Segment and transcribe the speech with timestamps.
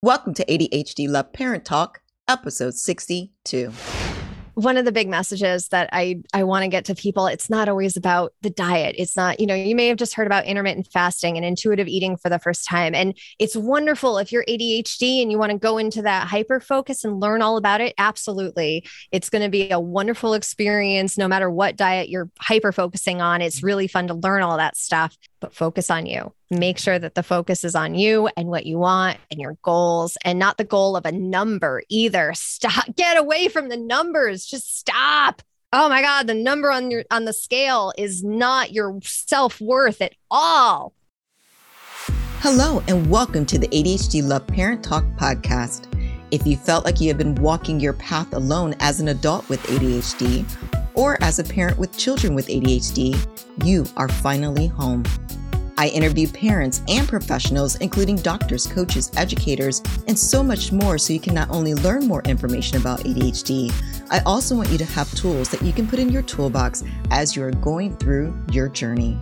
[0.00, 3.72] Welcome to ADHD Love Parent Talk, episode 62
[4.54, 7.68] one of the big messages that I I want to get to people it's not
[7.68, 8.96] always about the diet.
[8.98, 12.16] It's not you know you may have just heard about intermittent fasting and intuitive eating
[12.16, 15.78] for the first time and it's wonderful if you're ADHD and you want to go
[15.78, 18.84] into that hyper focus and learn all about it absolutely.
[19.12, 23.42] It's going to be a wonderful experience no matter what diet you're hyper focusing on
[23.42, 26.32] it's really fun to learn all that stuff but focus on you.
[26.50, 30.16] Make sure that the focus is on you and what you want and your goals
[30.24, 32.32] and not the goal of a number either.
[32.34, 34.46] Stop, get away from the numbers.
[34.46, 35.42] Just stop.
[35.74, 40.14] Oh my God, the number on your on the scale is not your self-worth at
[40.30, 40.94] all.
[42.38, 45.86] Hello and welcome to the ADHD Love Parent Talk podcast.
[46.30, 49.62] If you felt like you have been walking your path alone as an adult with
[49.64, 50.46] ADHD
[50.94, 53.18] or as a parent with children with ADHD,
[53.62, 55.04] you are finally home.
[55.78, 61.20] I interview parents and professionals, including doctors, coaches, educators, and so much more, so you
[61.20, 63.72] can not only learn more information about ADHD,
[64.10, 67.36] I also want you to have tools that you can put in your toolbox as
[67.36, 69.16] you are going through your journey.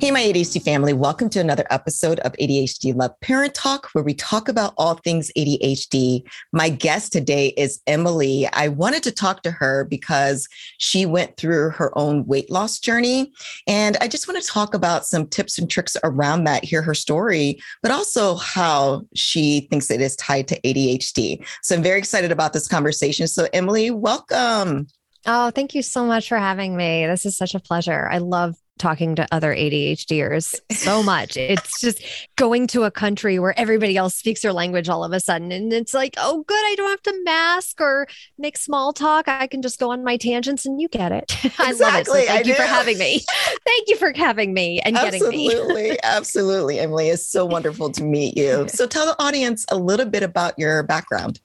[0.00, 4.14] Hey, my ADHD family, welcome to another episode of ADHD Love Parent Talk, where we
[4.14, 6.22] talk about all things ADHD.
[6.52, 8.46] My guest today is Emily.
[8.52, 10.46] I wanted to talk to her because
[10.78, 13.32] she went through her own weight loss journey.
[13.66, 16.94] And I just want to talk about some tips and tricks around that, hear her
[16.94, 21.44] story, but also how she thinks it is tied to ADHD.
[21.64, 23.26] So I'm very excited about this conversation.
[23.26, 24.86] So, Emily, welcome.
[25.26, 27.04] Oh, thank you so much for having me.
[27.06, 28.08] This is such a pleasure.
[28.08, 31.36] I love talking to other ADHDers so much.
[31.36, 32.02] it's just
[32.36, 35.52] going to a country where everybody else speaks their language all of a sudden.
[35.52, 36.54] And it's like, oh, good.
[36.54, 38.06] I don't have to mask or
[38.38, 39.28] make small talk.
[39.28, 41.32] I can just go on my tangents and you get it.
[41.58, 42.06] I love it.
[42.06, 42.54] So thank I you do.
[42.54, 43.22] for having me.
[43.64, 45.90] thank you for having me and absolutely, getting me.
[45.90, 45.98] Absolutely.
[46.02, 46.80] absolutely.
[46.80, 48.66] Emily, it's so wonderful to meet you.
[48.78, 51.40] So tell the audience a little bit about your background.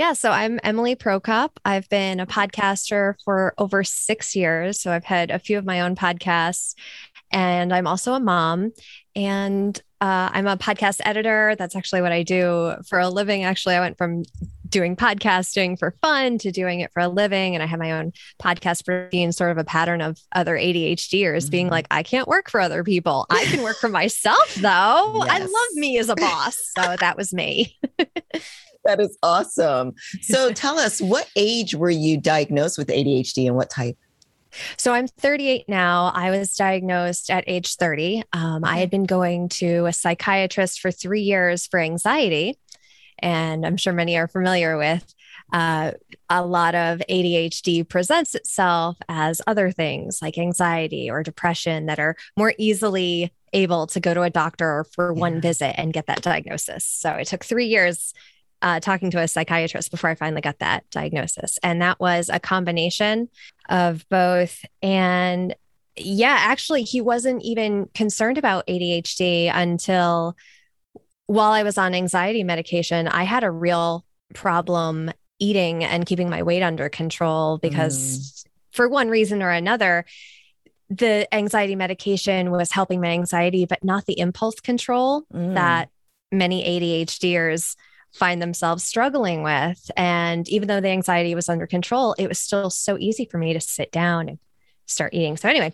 [0.00, 1.50] Yeah, so I'm Emily Prokop.
[1.62, 4.80] I've been a podcaster for over six years.
[4.80, 6.74] So I've had a few of my own podcasts,
[7.30, 8.72] and I'm also a mom.
[9.14, 11.54] And uh, I'm a podcast editor.
[11.58, 13.44] That's actually what I do for a living.
[13.44, 14.22] Actually, I went from
[14.70, 17.54] doing podcasting for fun to doing it for a living.
[17.54, 20.96] And I have my own podcast routine, sort of a pattern of other ADHDers
[21.42, 21.50] mm-hmm.
[21.50, 23.26] being like, I can't work for other people.
[23.28, 25.24] I can work for myself, though.
[25.26, 25.28] Yes.
[25.28, 26.56] I love me as a boss.
[26.78, 27.78] So that was me.
[28.84, 29.94] that is awesome.
[30.22, 33.96] So tell us, what age were you diagnosed with ADHD and what type?
[34.76, 36.10] So I'm 38 now.
[36.14, 38.24] I was diagnosed at age 30.
[38.32, 42.58] Um, I had been going to a psychiatrist for three years for anxiety.
[43.20, 45.14] And I'm sure many are familiar with
[45.52, 45.92] uh,
[46.28, 52.16] a lot of ADHD presents itself as other things like anxiety or depression that are
[52.36, 55.20] more easily able to go to a doctor for yeah.
[55.20, 56.84] one visit and get that diagnosis.
[56.84, 58.14] So it took three years
[58.62, 61.58] uh, talking to a psychiatrist before I finally got that diagnosis.
[61.62, 63.28] And that was a combination
[63.68, 64.64] of both.
[64.82, 65.54] And
[65.96, 70.36] yeah, actually, he wasn't even concerned about ADHD until
[71.26, 74.04] while I was on anxiety medication, I had a real
[74.34, 78.46] problem eating and keeping my weight under control because, mm.
[78.72, 80.04] for one reason or another,
[80.88, 85.54] the anxiety medication was helping my anxiety, but not the impulse control mm.
[85.54, 85.88] that
[86.32, 87.76] many ADHDers
[88.12, 89.90] find themselves struggling with.
[89.96, 93.52] And even though the anxiety was under control, it was still so easy for me
[93.52, 94.38] to sit down and
[94.86, 95.36] start eating.
[95.36, 95.72] So, anyway,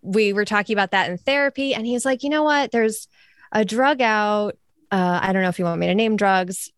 [0.00, 1.74] we were talking about that in therapy.
[1.74, 2.72] And he's like, you know what?
[2.72, 3.08] There's
[3.50, 4.56] a drug out.
[4.90, 6.70] Uh, I don't know if you want me to name drugs.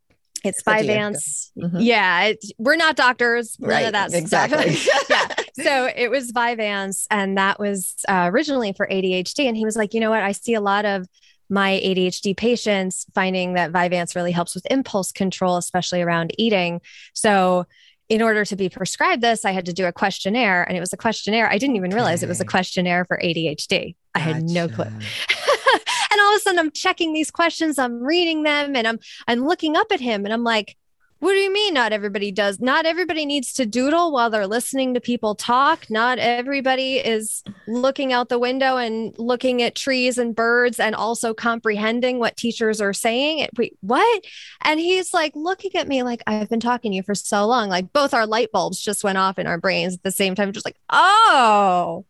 [0.44, 1.50] It's Vyvanse.
[1.58, 1.80] Mm-hmm.
[1.80, 3.58] Yeah, it, we're not doctors.
[3.58, 4.74] None right, of that exactly.
[4.74, 5.06] stuff.
[5.56, 5.64] yeah.
[5.64, 9.48] So it was Vyvanse, and that was uh, originally for ADHD.
[9.48, 10.22] And he was like, you know what?
[10.22, 11.06] I see a lot of
[11.48, 16.80] my ADHD patients finding that Vyvanse really helps with impulse control, especially around eating.
[17.12, 17.66] So,
[18.10, 20.92] in order to be prescribed this, I had to do a questionnaire, and it was
[20.92, 21.48] a questionnaire.
[21.48, 23.94] I didn't even realize it was a questionnaire for ADHD.
[24.14, 24.84] I had no clue.
[24.84, 29.46] and all of a sudden, I'm checking these questions, I'm reading them, and I'm I'm
[29.46, 30.76] looking up at him, and I'm like,
[31.20, 32.60] what do you mean not everybody does?
[32.60, 35.88] Not everybody needs to doodle while they're listening to people talk.
[35.88, 41.32] Not everybody is looking out the window and looking at trees and birds and also
[41.32, 43.48] comprehending what teachers are saying.
[43.56, 44.24] Wait, what?
[44.62, 47.68] And he's like looking at me like I've been talking to you for so long.
[47.68, 50.52] Like both our light bulbs just went off in our brains at the same time,
[50.52, 52.04] just like, oh,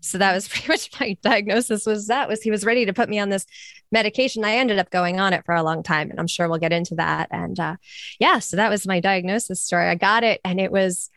[0.00, 3.08] so that was pretty much my diagnosis was that was he was ready to put
[3.08, 3.46] me on this
[3.92, 6.58] medication i ended up going on it for a long time and i'm sure we'll
[6.58, 7.76] get into that and uh,
[8.18, 11.10] yeah so that was my diagnosis story i got it and it was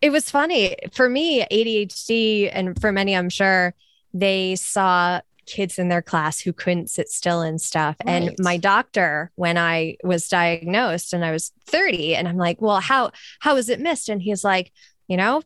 [0.00, 3.74] it was funny for me adhd and for many i'm sure
[4.12, 7.96] they saw kids in their class who couldn't sit still and stuff.
[8.04, 8.22] Right.
[8.22, 12.80] And my doctor, when I was diagnosed and I was 30, and I'm like, well,
[12.80, 13.10] how
[13.40, 14.08] how is it missed?
[14.08, 14.72] And he's like,
[15.08, 15.42] you know,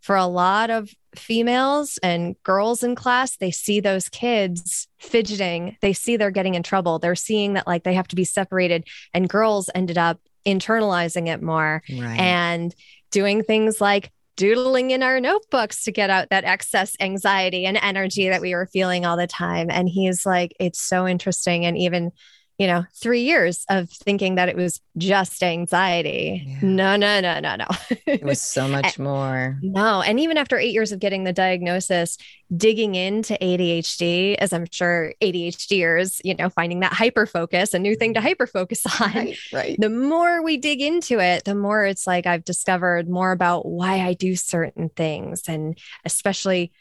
[0.00, 5.76] for a lot of females and girls in class, they see those kids fidgeting.
[5.80, 6.98] They see they're getting in trouble.
[6.98, 8.86] They're seeing that like they have to be separated.
[9.14, 12.18] And girls ended up internalizing it more right.
[12.18, 12.74] and
[13.10, 18.28] doing things like doodling in our notebooks to get out that excess anxiety and energy
[18.28, 19.68] that we were feeling all the time.
[19.70, 21.66] And he's like, it's so interesting.
[21.66, 22.12] And even
[22.58, 26.44] you know, three years of thinking that it was just anxiety.
[26.44, 26.58] Yeah.
[26.62, 27.66] No, no, no, no, no.
[28.04, 29.56] it was so much more.
[29.62, 30.02] No.
[30.02, 32.18] And even after eight years of getting the diagnosis,
[32.54, 37.94] digging into ADHD, as I'm sure ADHDers, you know, finding that hyper focus, a new
[37.94, 38.26] thing to mm-hmm.
[38.26, 39.12] hyper focus on.
[39.12, 39.76] Right, right.
[39.78, 44.00] The more we dig into it, the more it's like I've discovered more about why
[44.00, 46.72] I do certain things and especially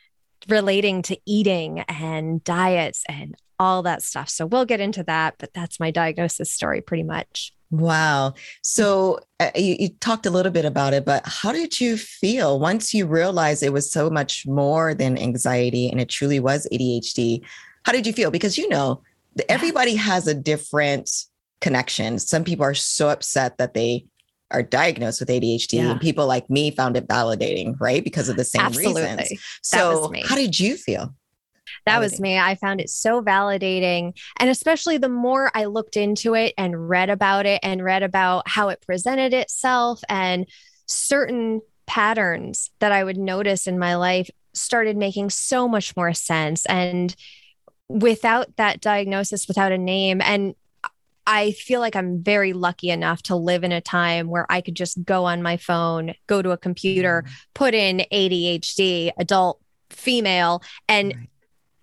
[0.47, 4.29] relating to eating and diets and all that stuff.
[4.29, 7.53] So we'll get into that, but that's my diagnosis story pretty much.
[7.69, 8.33] Wow.
[8.63, 12.59] So uh, you, you, talked a little bit about it, but how did you feel
[12.59, 17.41] once you realized it was so much more than anxiety and it truly was ADHD?
[17.83, 18.31] How did you feel?
[18.31, 19.01] Because you know,
[19.49, 21.09] everybody has a different
[21.59, 22.19] connection.
[22.19, 24.05] Some people are so upset that they
[24.51, 25.91] are diagnosed with ADHD, yeah.
[25.91, 28.01] and people like me found it validating, right?
[28.01, 29.01] Because of the same Absolutely.
[29.01, 29.33] reasons.
[29.61, 31.13] So, how did you feel?
[31.87, 32.37] That was me.
[32.37, 34.17] I found it so validating.
[34.37, 38.47] And especially the more I looked into it and read about it and read about
[38.47, 40.45] how it presented itself and
[40.85, 46.65] certain patterns that I would notice in my life started making so much more sense.
[46.65, 47.15] And
[47.87, 50.55] without that diagnosis, without a name, and
[51.25, 54.75] I feel like I'm very lucky enough to live in a time where I could
[54.75, 57.33] just go on my phone, go to a computer, mm-hmm.
[57.53, 61.29] put in ADHD, adult female, and right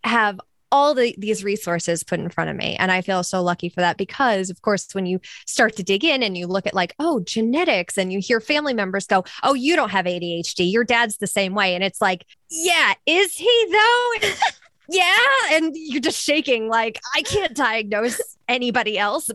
[0.05, 0.41] have
[0.75, 2.75] all the, these resources put in front of me.
[2.77, 6.05] And I feel so lucky for that because, of course, when you start to dig
[6.05, 9.55] in and you look at like, oh, genetics, and you hear family members go, oh,
[9.55, 11.77] you don't have ADHD, your dad's the same way.
[11.77, 14.29] And it's like, yeah, is he though?
[14.89, 15.17] yeah.
[15.53, 19.31] And you're just shaking, like, I can't diagnose anybody else,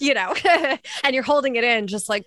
[0.00, 0.34] you know,
[1.04, 2.24] and you're holding it in, just like,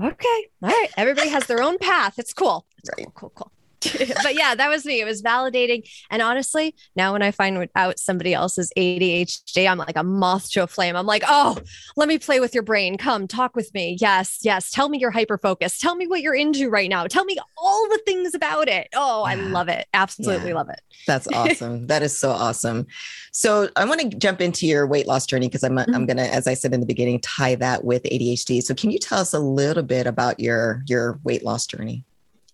[0.00, 2.16] okay, all right, everybody has their own path.
[2.16, 2.64] It's cool.
[2.78, 3.06] It's right.
[3.06, 3.52] cool, cool, cool.
[4.22, 5.00] but yeah, that was me.
[5.00, 5.88] It was validating.
[6.10, 10.62] And honestly, now when I find out somebody else's ADHD, I'm like a moth to
[10.62, 10.96] a flame.
[10.96, 11.58] I'm like, oh,
[11.96, 12.98] let me play with your brain.
[12.98, 13.96] Come talk with me.
[14.00, 14.70] Yes, yes.
[14.70, 15.80] Tell me you're hyper focused.
[15.80, 17.06] Tell me what you're into right now.
[17.06, 18.88] Tell me all the things about it.
[18.94, 19.86] Oh, I love it.
[19.94, 20.54] Absolutely yeah.
[20.54, 20.80] love it.
[21.06, 21.86] That's awesome.
[21.86, 22.86] that is so awesome.
[23.32, 25.94] So I want to jump into your weight loss journey because I'm mm-hmm.
[25.94, 28.62] I'm gonna, as I said in the beginning, tie that with ADHD.
[28.62, 32.04] So can you tell us a little bit about your your weight loss journey?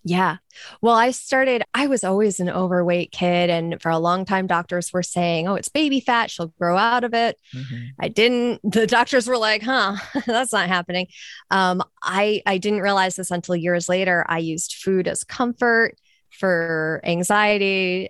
[0.07, 0.37] Yeah.
[0.81, 3.49] Well, I started, I was always an overweight kid.
[3.49, 6.31] And for a long time, doctors were saying, oh, it's baby fat.
[6.31, 7.37] She'll grow out of it.
[7.53, 7.83] Mm-hmm.
[7.99, 11.07] I didn't, the doctors were like, huh, that's not happening.
[11.51, 14.25] Um, I, I didn't realize this until years later.
[14.29, 15.97] I used food as comfort
[16.29, 18.09] for anxiety.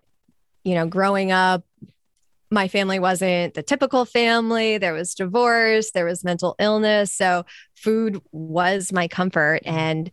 [0.64, 1.64] You know, growing up,
[2.52, 4.78] my family wasn't the typical family.
[4.78, 7.12] There was divorce, there was mental illness.
[7.12, 7.46] So
[7.76, 9.62] food was my comfort.
[9.66, 10.12] And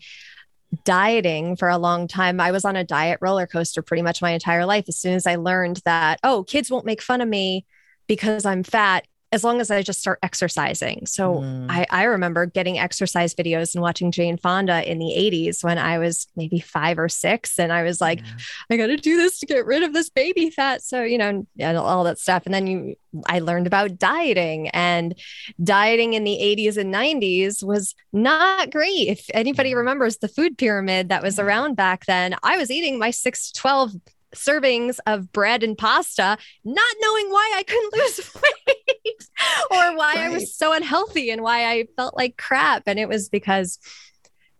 [0.84, 2.40] dieting for a long time.
[2.40, 4.84] I was on a diet roller coaster pretty much my entire life.
[4.88, 7.66] As soon as I learned that, oh, kids won't make fun of me
[8.06, 11.06] because I'm fat, as long as I just start exercising.
[11.06, 11.66] So mm.
[11.68, 15.98] I, I remember getting exercise videos and watching Jane Fonda in the 80s when I
[15.98, 17.58] was maybe five or six.
[17.58, 18.36] And I was like, yeah.
[18.70, 20.84] I got to do this to get rid of this baby fat.
[20.84, 22.44] So, you know, and all that stuff.
[22.44, 22.94] And then you,
[23.26, 25.18] I learned about dieting and
[25.60, 29.08] dieting in the 80s and 90s was not great.
[29.08, 33.10] If anybody remembers the food pyramid that was around back then, I was eating my
[33.10, 33.94] six to 12
[34.34, 38.83] servings of bread and pasta, not knowing why I couldn't lose weight
[39.70, 40.18] or why right.
[40.18, 42.84] I was so unhealthy and why I felt like crap.
[42.86, 43.78] And it was because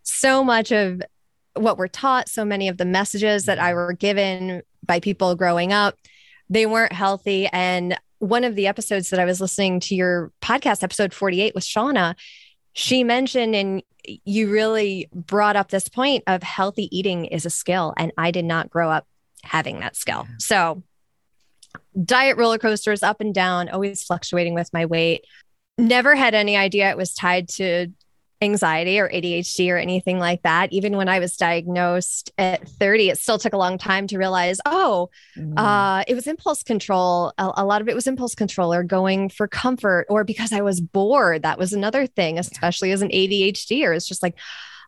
[0.03, 1.01] so much of
[1.55, 3.77] what we're taught, so many of the messages that I mm-hmm.
[3.77, 5.95] were given by people growing up,
[6.49, 7.47] they weren't healthy.
[7.47, 11.63] And one of the episodes that I was listening to your podcast, episode 48 with
[11.63, 12.15] Shauna,
[12.73, 17.93] she mentioned and you really brought up this point of healthy eating is a skill.
[17.97, 19.07] And I did not grow up
[19.43, 20.27] having that skill.
[20.39, 20.83] So,
[22.03, 25.25] diet roller coasters up and down, always fluctuating with my weight.
[25.77, 27.87] Never had any idea it was tied to
[28.41, 30.71] anxiety or ADHD or anything like that.
[30.71, 34.59] Even when I was diagnosed at 30, it still took a long time to realize,
[34.65, 35.57] oh, mm.
[35.57, 37.33] uh, it was impulse control.
[37.37, 40.61] A, a, lot of it was impulse control or going for comfort or because I
[40.61, 41.43] was bored.
[41.43, 44.37] That was another thing, especially as an ADHD, or it's just like,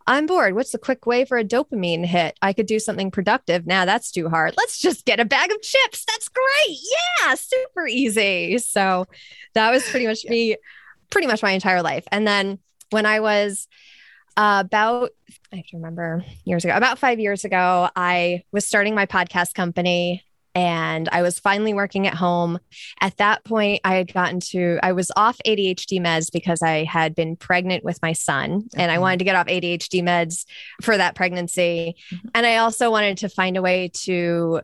[0.08, 0.56] I'm bored.
[0.56, 2.38] What's the quick way for a dopamine hit?
[2.42, 3.68] I could do something productive.
[3.68, 4.54] Now nah, that's too hard.
[4.58, 6.06] Let's just get a bag of chips.
[6.06, 6.78] That's great.
[7.22, 8.58] Yeah, super easy.
[8.60, 9.06] So
[9.54, 10.56] that was pretty much me,
[11.10, 12.06] pretty much my entire life.
[12.10, 12.60] And then
[12.90, 13.68] when I was
[14.38, 15.12] uh, about,
[15.52, 19.56] I have to remember years ago, about five years ago, I was starting my podcast
[19.56, 20.24] company
[20.58, 22.58] and I was finally working at home.
[23.00, 27.14] At that point, I had gotten to, I was off ADHD meds because I had
[27.14, 28.82] been pregnant with my son okay.
[28.82, 30.46] and I wanted to get off ADHD meds
[30.82, 31.96] for that pregnancy.
[32.12, 32.28] Mm-hmm.
[32.34, 34.62] And I also wanted to find a way to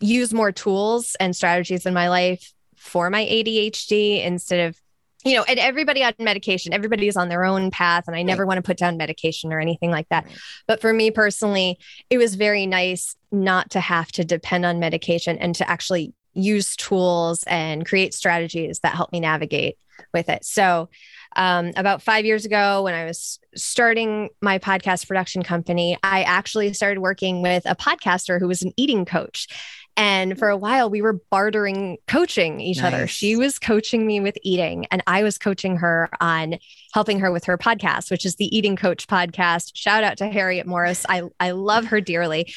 [0.00, 4.81] use more tools and strategies in my life for my ADHD instead of
[5.24, 8.04] you know, and everybody on medication, everybody is on their own path.
[8.06, 10.24] And I never want to put down medication or anything like that.
[10.24, 10.38] Right.
[10.66, 11.78] But for me personally,
[12.10, 16.76] it was very nice not to have to depend on medication and to actually use
[16.76, 19.76] tools and create strategies that help me navigate
[20.12, 20.44] with it.
[20.44, 20.88] So,
[21.34, 26.72] um, about five years ago, when I was starting my podcast production company, I actually
[26.74, 29.48] started working with a podcaster who was an eating coach.
[29.96, 32.92] And for a while, we were bartering coaching each nice.
[32.92, 33.06] other.
[33.06, 36.58] She was coaching me with eating, and I was coaching her on
[36.94, 39.72] helping her with her podcast, which is the Eating Coach podcast.
[39.74, 41.04] Shout out to Harriet Morris.
[41.08, 42.52] I, I love her dearly.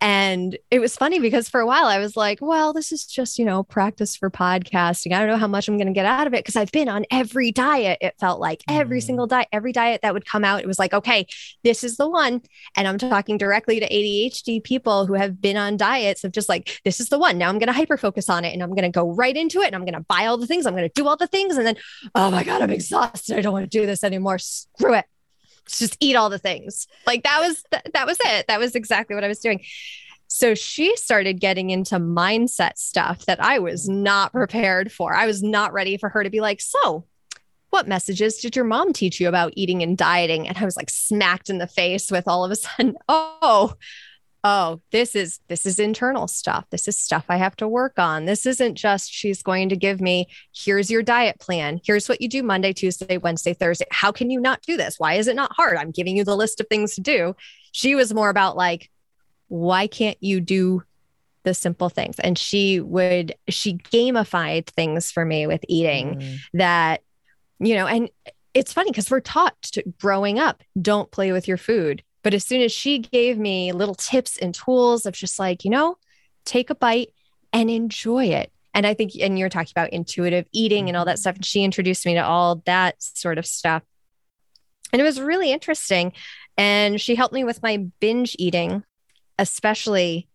[0.00, 3.38] And it was funny because for a while I was like, well, this is just,
[3.38, 5.12] you know, practice for podcasting.
[5.12, 6.88] I don't know how much I'm going to get out of it because I've been
[6.88, 7.98] on every diet.
[8.02, 9.04] It felt like every mm.
[9.04, 11.26] single diet, every diet that would come out, it was like, okay,
[11.64, 12.42] this is the one.
[12.76, 16.80] And I'm talking directly to ADHD people who have been on diets of just like,
[16.84, 17.38] this is the one.
[17.38, 19.60] Now I'm going to hyper focus on it and I'm going to go right into
[19.60, 20.66] it and I'm going to buy all the things.
[20.66, 21.56] I'm going to do all the things.
[21.56, 21.76] And then,
[22.14, 23.38] oh my God, I'm exhausted.
[23.38, 24.38] I don't want to do this anymore.
[24.38, 25.06] Screw it
[25.66, 26.86] just eat all the things.
[27.06, 28.46] Like that was th- that was it.
[28.48, 29.64] That was exactly what I was doing.
[30.28, 35.14] So she started getting into mindset stuff that I was not prepared for.
[35.14, 37.04] I was not ready for her to be like, "So,
[37.70, 40.90] what messages did your mom teach you about eating and dieting?" And I was like
[40.90, 43.74] smacked in the face with all of a sudden, "Oh,
[44.46, 46.64] oh this is this is internal stuff.
[46.70, 48.26] This is stuff i have to work on.
[48.26, 51.80] This isn't just she's going to give me here's your diet plan.
[51.84, 53.86] Here's what you do monday tuesday wednesday thursday.
[53.90, 54.98] How can you not do this?
[54.98, 55.76] Why is it not hard?
[55.76, 57.34] I'm giving you the list of things to do.
[57.72, 58.88] She was more about like
[59.48, 60.84] why can't you do
[61.42, 62.18] the simple things?
[62.20, 66.38] And she would she gamified things for me with eating mm.
[66.54, 67.02] that
[67.58, 68.08] you know and
[68.54, 72.44] it's funny because we're taught to, growing up don't play with your food but as
[72.44, 75.96] soon as she gave me little tips and tools of just like, you know,
[76.44, 77.10] take a bite
[77.52, 78.50] and enjoy it.
[78.74, 81.36] And I think, and you're talking about intuitive eating and all that stuff.
[81.36, 83.84] And she introduced me to all that sort of stuff.
[84.92, 86.14] And it was really interesting.
[86.58, 88.82] And she helped me with my binge eating,
[89.38, 90.26] especially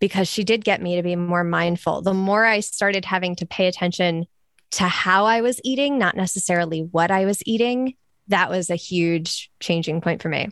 [0.00, 2.00] because she did get me to be more mindful.
[2.00, 4.24] The more I started having to pay attention
[4.70, 7.92] to how I was eating, not necessarily what I was eating,
[8.28, 10.48] that was a huge changing point for me.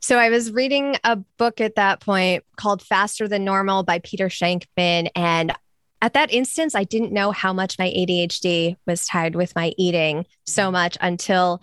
[0.00, 4.28] So I was reading a book at that point called Faster Than Normal by Peter
[4.28, 5.08] Shankman.
[5.14, 5.52] And
[6.00, 10.24] at that instance, I didn't know how much my ADHD was tied with my eating
[10.46, 10.72] so mm-hmm.
[10.72, 11.60] much until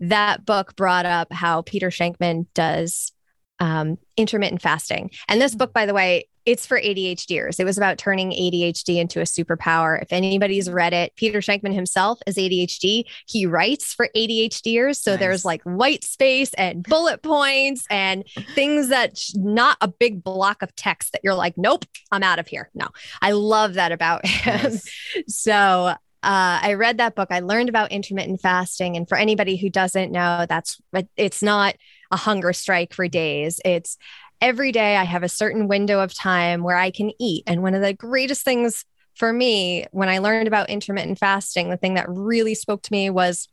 [0.00, 3.12] that book brought up how Peter Shankman does
[3.60, 5.10] um, intermittent fasting.
[5.28, 5.80] And this book, mm-hmm.
[5.80, 7.58] by the way, it's for ADHDers.
[7.58, 10.00] It was about turning ADHD into a superpower.
[10.02, 13.04] If anybody's read it, Peter Shankman himself is ADHD.
[13.26, 14.96] He writes for ADHDers.
[14.96, 15.20] So nice.
[15.20, 20.74] there's like white space and bullet points and things that not a big block of
[20.76, 22.70] text that you're like, nope, I'm out of here.
[22.74, 22.88] No,
[23.22, 24.72] I love that about him.
[24.72, 24.90] Nice.
[25.28, 25.94] so
[26.24, 27.28] uh, I read that book.
[27.30, 28.96] I learned about intermittent fasting.
[28.96, 30.80] And for anybody who doesn't know, that's
[31.16, 31.76] it's not
[32.14, 33.60] a hunger strike for days.
[33.64, 33.98] It's
[34.40, 37.42] every day I have a certain window of time where I can eat.
[37.48, 41.76] And one of the greatest things for me when I learned about intermittent fasting, the
[41.76, 43.48] thing that really spoke to me was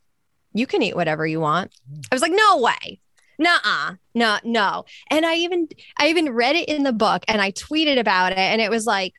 [0.54, 1.72] you can eat whatever you want.
[1.92, 2.06] Mm.
[2.12, 3.02] I was like, no way.
[3.40, 3.96] Nuh-uh.
[4.14, 4.86] No, no.
[5.10, 8.38] And I even I even read it in the book and I tweeted about it
[8.38, 9.16] and it was like,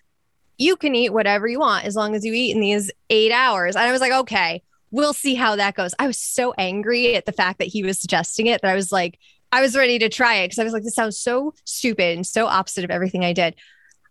[0.56, 3.75] you can eat whatever you want as long as you eat in these eight hours.
[3.75, 5.94] And I was like, okay, we'll see how that goes.
[5.99, 8.92] I was so angry at the fact that he was suggesting it that I was
[8.92, 9.18] like,
[9.50, 12.26] I was ready to try it because I was like, this sounds so stupid and
[12.26, 13.56] so opposite of everything I did.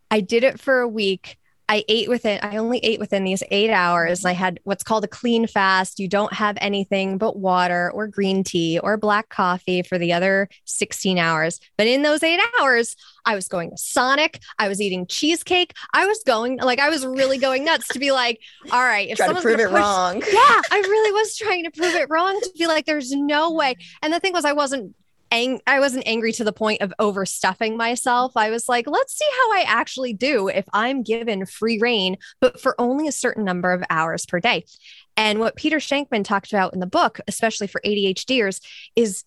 [0.10, 1.38] I did it for a week.
[1.72, 4.26] I ate within, I only ate within these eight hours.
[4.26, 6.02] I had what's called a clean fast.
[6.02, 10.50] You don't have anything but water or green tea or black coffee for the other
[10.66, 11.62] 16 hours.
[11.78, 14.42] But in those eight hours, I was going to Sonic.
[14.60, 15.74] I was eating cheesecake.
[15.94, 19.18] I was going, like, I was really going nuts to be like, all right, if
[19.18, 20.16] to prove it push, wrong.
[20.16, 23.78] Yeah, I really was trying to prove it wrong to be like, there's no way.
[24.02, 24.94] And the thing was, I wasn't
[25.32, 28.34] ang- I wasn't angry to the point of overstuffing myself.
[28.36, 32.60] I was like, let's see how I actually do if I'm given free reign, but
[32.60, 34.66] for only a certain number of hours per day.
[35.18, 38.62] And what Peter Shankman talked about in the book, especially for ADHDers,
[38.96, 39.24] is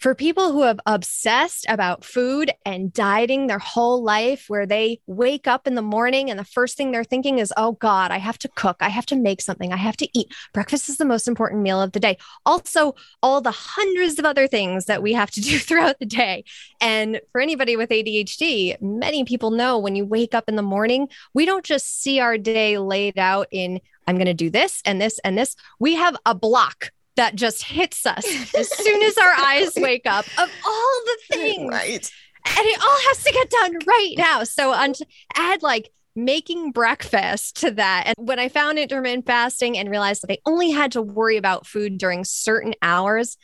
[0.00, 5.46] for people who have obsessed about food and dieting their whole life, where they wake
[5.46, 8.38] up in the morning and the first thing they're thinking is, oh God, I have
[8.38, 8.78] to cook.
[8.80, 9.74] I have to make something.
[9.74, 10.34] I have to eat.
[10.54, 12.16] Breakfast is the most important meal of the day.
[12.46, 16.44] Also, all the hundreds of other things that we have to do throughout the day.
[16.80, 21.08] And for anybody with ADHD, many people know when you wake up in the morning,
[21.34, 24.98] we don't just see our day laid out in, I'm going to do this and
[24.98, 25.56] this and this.
[25.78, 28.24] We have a block that just hits us
[28.54, 31.70] as soon as our eyes wake up of all the things.
[31.70, 32.10] Right.
[32.46, 34.44] And it all has to get done right now.
[34.44, 34.94] So on
[35.36, 38.04] add like making breakfast to that.
[38.06, 41.66] And when I found intermittent fasting and realized that I only had to worry about
[41.66, 43.36] food during certain hours,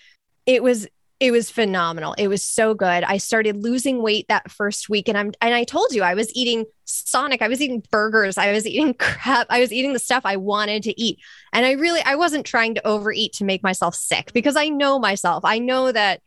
[0.47, 0.88] it was
[1.19, 2.15] it was phenomenal.
[2.19, 3.03] It was so good.
[3.03, 6.35] I started losing weight that first week and I'm and I told you I was
[6.35, 10.27] eating Sonic, I was eating burgers, I was eating crap, I was eating the stuff
[10.27, 11.19] I wanted to eat.
[11.55, 14.99] And I really I wasn't trying to overeat to make myself sick because I know
[14.99, 15.45] myself.
[15.45, 16.21] I know that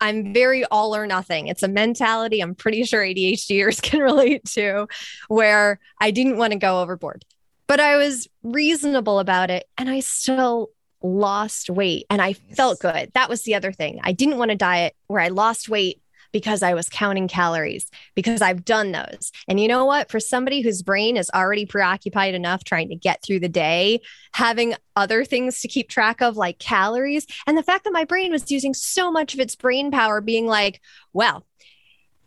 [0.00, 1.48] I'm very all or nothing.
[1.48, 4.88] It's a mentality I'm pretty sure ADHDers can relate to
[5.28, 7.26] where I didn't want to go overboard.
[7.66, 10.70] But I was reasonable about it and I still
[11.02, 12.56] lost weight and I yes.
[12.56, 13.10] felt good.
[13.14, 14.00] That was the other thing.
[14.02, 16.00] I didn't want a diet where I lost weight
[16.32, 19.32] because I was counting calories because I've done those.
[19.48, 20.10] And you know what?
[20.10, 24.00] For somebody whose brain is already preoccupied enough trying to get through the day,
[24.32, 28.30] having other things to keep track of, like calories, and the fact that my brain
[28.30, 30.80] was using so much of its brain power being like,
[31.12, 31.44] well,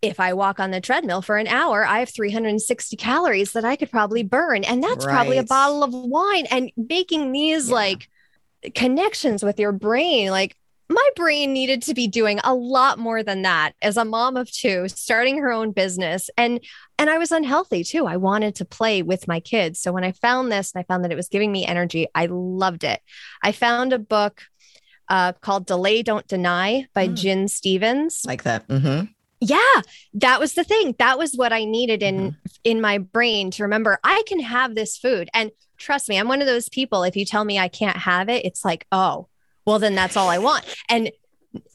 [0.02, 3.78] if I walk on the treadmill for an hour, I have 360 calories that I
[3.78, 4.66] could probably burn.
[4.66, 5.14] And that's right.
[5.14, 6.46] probably a bottle of wine.
[6.52, 7.76] And making these yeah.
[7.76, 8.10] like
[8.76, 10.30] connections with your brain.
[10.30, 10.56] Like
[10.90, 14.52] my brain needed to be doing a lot more than that as a mom of
[14.52, 16.60] two starting her own business and
[16.98, 18.06] and I was unhealthy too.
[18.06, 19.80] I wanted to play with my kids.
[19.80, 22.28] So when I found this and I found that it was giving me energy, I
[22.28, 23.02] loved it.
[23.42, 24.44] I found a book
[25.10, 27.16] uh, called Delay Don't Deny by mm.
[27.16, 28.24] Gin Stephens.
[28.26, 28.68] Like that.
[28.68, 29.06] Mm-hmm.
[29.42, 29.82] Yeah,
[30.14, 30.96] that was the thing.
[31.00, 32.50] That was what I needed in mm-hmm.
[32.64, 35.30] in my brain to remember I can have this food.
[35.34, 35.52] And
[35.84, 37.04] trust me, I'm one of those people.
[37.04, 39.28] If you tell me I can't have it, it's like, oh,
[39.66, 40.66] well, then that's all I want.
[40.90, 41.12] And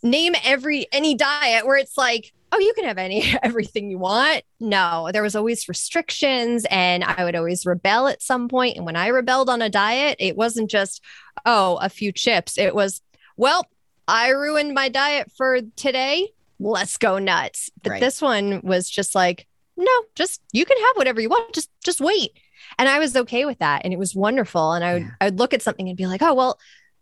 [0.02, 4.42] name every any diet where it's like, oh, you can have any everything you want.
[4.61, 8.76] No, there was always restrictions, and I would always rebel at some point.
[8.76, 11.02] And when I rebelled on a diet, it wasn't just,
[11.44, 12.59] oh, a few chips.
[12.59, 13.02] It was,
[13.37, 13.66] well,
[14.06, 16.30] I ruined my diet for today.
[16.59, 17.70] Let's go nuts.
[17.83, 18.00] But right.
[18.00, 21.54] this one was just like, no, just you can have whatever you want.
[21.54, 22.33] Just just wait.
[22.78, 23.82] And I was okay with that.
[23.84, 24.72] And it was wonderful.
[24.72, 25.10] And I would, yeah.
[25.20, 26.58] I would look at something and be like, oh, well,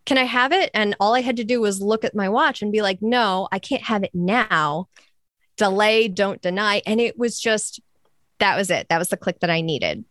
[0.06, 0.70] can I have it?
[0.72, 3.48] And all I had to do was look at my watch and be like, no,
[3.52, 4.88] I can't have it now.
[5.56, 6.82] Delay, don't deny.
[6.86, 7.80] And it was just,
[8.38, 8.88] that was it.
[8.88, 10.04] That was the click that I needed.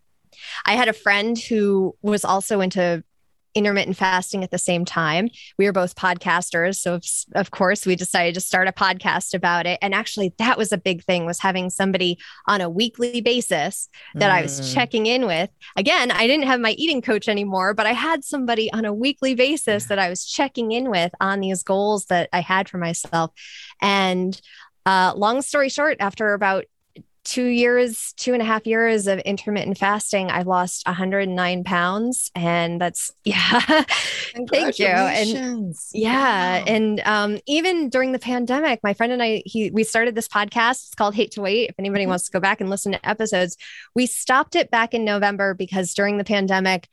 [0.66, 3.04] I had a friend who was also into
[3.56, 5.30] intermittent fasting at the same time.
[5.58, 9.66] We were both podcasters, so of, of, course we decided to start a podcast about
[9.66, 9.80] it.
[9.82, 14.30] And actually, that was a big thing was having somebody on a weekly basis that
[14.30, 14.34] mm.
[14.34, 14.74] I was mm.
[14.74, 15.50] checking in with.
[15.78, 19.36] Again, I didn't have my eating coach anymore, but I had somebody on a weekly
[19.36, 23.32] basis that I was checking in with on these goals that I had for myself.
[23.82, 24.40] And
[24.86, 26.66] uh, long story short, after about
[27.26, 32.32] two years, two and a half years of intermittent fasting, I've lost 109 pounds.
[32.36, 33.60] And that's, yeah,
[34.50, 34.86] thank you.
[34.86, 36.60] And yeah.
[36.60, 36.64] Wow.
[36.68, 40.86] And um, even during the pandemic, my friend and I, he, we started this podcast.
[40.86, 41.70] It's called Hate to Wait.
[41.70, 42.12] If anybody mm-hmm.
[42.12, 43.58] wants to go back and listen to episodes,
[43.96, 46.88] we stopped it back in November because during the pandemic,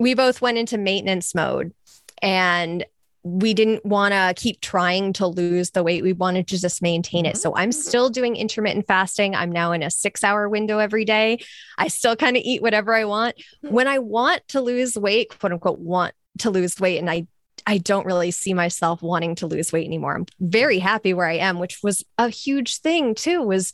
[0.00, 1.74] we both went into maintenance mode.
[2.22, 2.84] And
[3.22, 6.02] we didn't want to keep trying to lose the weight.
[6.02, 7.36] We wanted to just maintain it.
[7.36, 7.80] So I'm mm-hmm.
[7.80, 9.34] still doing intermittent fasting.
[9.34, 11.38] I'm now in a six hour window every day.
[11.76, 13.36] I still kind of eat whatever I want.
[13.62, 13.70] Hmm.
[13.70, 17.26] When I want to lose weight, quote unquote, want to lose weight, and I
[17.66, 20.14] I don't really see myself wanting to lose weight anymore.
[20.14, 23.72] I'm very happy where I am, which was a huge thing too, was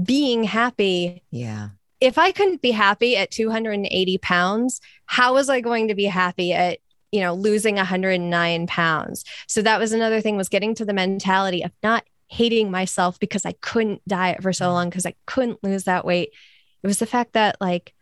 [0.00, 1.22] being happy.
[1.30, 1.70] Yeah.
[2.00, 6.52] If I couldn't be happy at 280 pounds, how was I going to be happy
[6.52, 6.78] at
[7.12, 9.24] you know, losing 109 pounds.
[9.46, 13.44] So that was another thing was getting to the mentality of not hating myself because
[13.44, 14.72] I couldn't diet for so mm.
[14.72, 16.30] long because I couldn't lose that weight.
[16.82, 17.92] It was the fact that like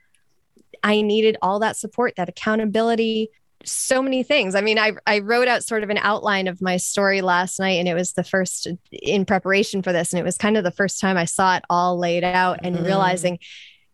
[0.82, 3.30] I needed all that support, that accountability,
[3.64, 4.54] so many things.
[4.54, 7.78] I mean, I I wrote out sort of an outline of my story last night
[7.78, 10.70] and it was the first in preparation for this and it was kind of the
[10.70, 12.84] first time I saw it all laid out and mm.
[12.84, 13.38] realizing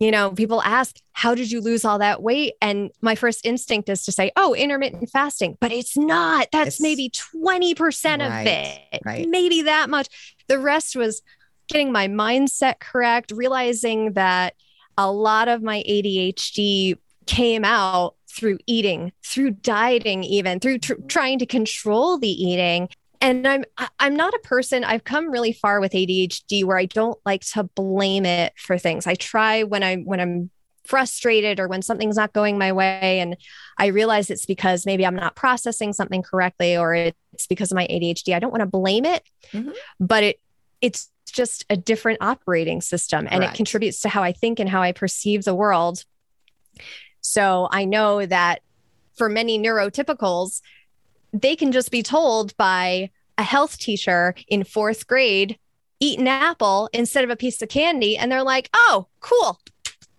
[0.00, 2.54] you know, people ask, How did you lose all that weight?
[2.60, 6.48] And my first instinct is to say, Oh, intermittent fasting, but it's not.
[6.52, 9.28] That's it's, maybe 20% right, of it, right.
[9.28, 10.08] maybe that much.
[10.48, 11.22] The rest was
[11.68, 14.54] getting my mindset correct, realizing that
[14.98, 21.06] a lot of my ADHD came out through eating, through dieting, even through tr- mm-hmm.
[21.06, 22.88] trying to control the eating
[23.24, 23.64] and I'm
[23.98, 27.64] I'm not a person I've come really far with ADHD where I don't like to
[27.64, 29.06] blame it for things.
[29.06, 30.50] I try when I when I'm
[30.84, 33.38] frustrated or when something's not going my way and
[33.78, 37.86] I realize it's because maybe I'm not processing something correctly or it's because of my
[37.86, 38.34] ADHD.
[38.34, 39.70] I don't want to blame it, mm-hmm.
[39.98, 40.40] but it
[40.82, 44.82] it's just a different operating system and it contributes to how I think and how
[44.82, 46.04] I perceive the world.
[47.22, 48.60] So I know that
[49.14, 50.60] for many neurotypicals,
[51.34, 55.58] they can just be told by a health teacher in fourth grade,
[55.98, 58.16] eat an apple instead of a piece of candy.
[58.16, 59.60] And they're like, oh, cool.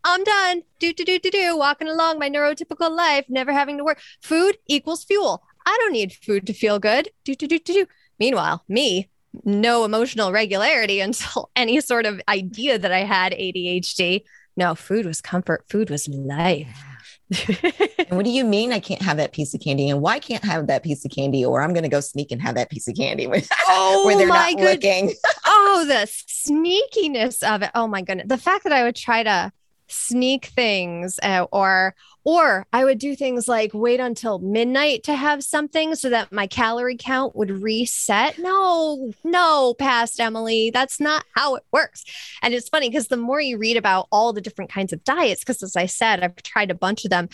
[0.03, 0.61] I'm done.
[0.79, 1.57] Do, do, do, do, do.
[1.57, 3.99] Walking along my neurotypical life, never having to work.
[4.21, 5.41] Food equals fuel.
[5.65, 7.09] I don't need food to feel good.
[7.23, 7.85] Do, do, do, do, do.
[8.19, 9.09] Meanwhile, me,
[9.45, 14.23] no emotional regularity until any sort of idea that I had ADHD.
[14.57, 15.65] No, food was comfort.
[15.69, 16.94] Food was life
[18.09, 19.89] what do you mean I can't have that piece of candy?
[19.89, 21.43] And why can't I have that piece of candy?
[21.43, 24.17] Or I'm going to go sneak and have that piece of candy when, oh, when
[24.17, 24.83] they're not good.
[24.83, 25.13] looking.
[25.45, 27.71] oh, the sneakiness of it.
[27.73, 28.27] Oh my goodness.
[28.27, 29.51] The fact that I would try to
[29.87, 35.43] sneak things uh, or or I would do things like wait until midnight to have
[35.43, 38.37] something so that my calorie count would reset.
[38.39, 42.03] No, no, past Emily, that's not how it works.
[42.41, 45.41] And it's funny because the more you read about all the different kinds of diets,
[45.41, 47.29] because as I said, I've tried a bunch of them,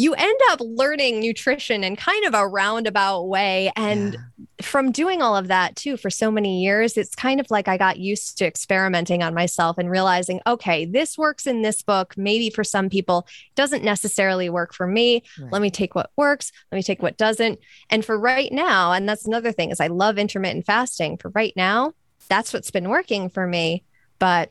[0.00, 3.70] you end up learning nutrition in kind of a roundabout way.
[3.76, 4.46] And yeah.
[4.62, 7.76] from doing all of that too for so many years, it's kind of like I
[7.76, 12.14] got used to experimenting on myself and realizing, okay, this works in this book.
[12.16, 15.22] Maybe for some people, doesn't necessarily work for me.
[15.38, 15.52] Right.
[15.52, 16.50] Let me take what works.
[16.72, 17.58] Let me take what doesn't.
[17.90, 21.18] And for right now, and that's another thing is I love intermittent fasting.
[21.18, 21.92] For right now,
[22.30, 23.84] that's what's been working for me.
[24.18, 24.50] But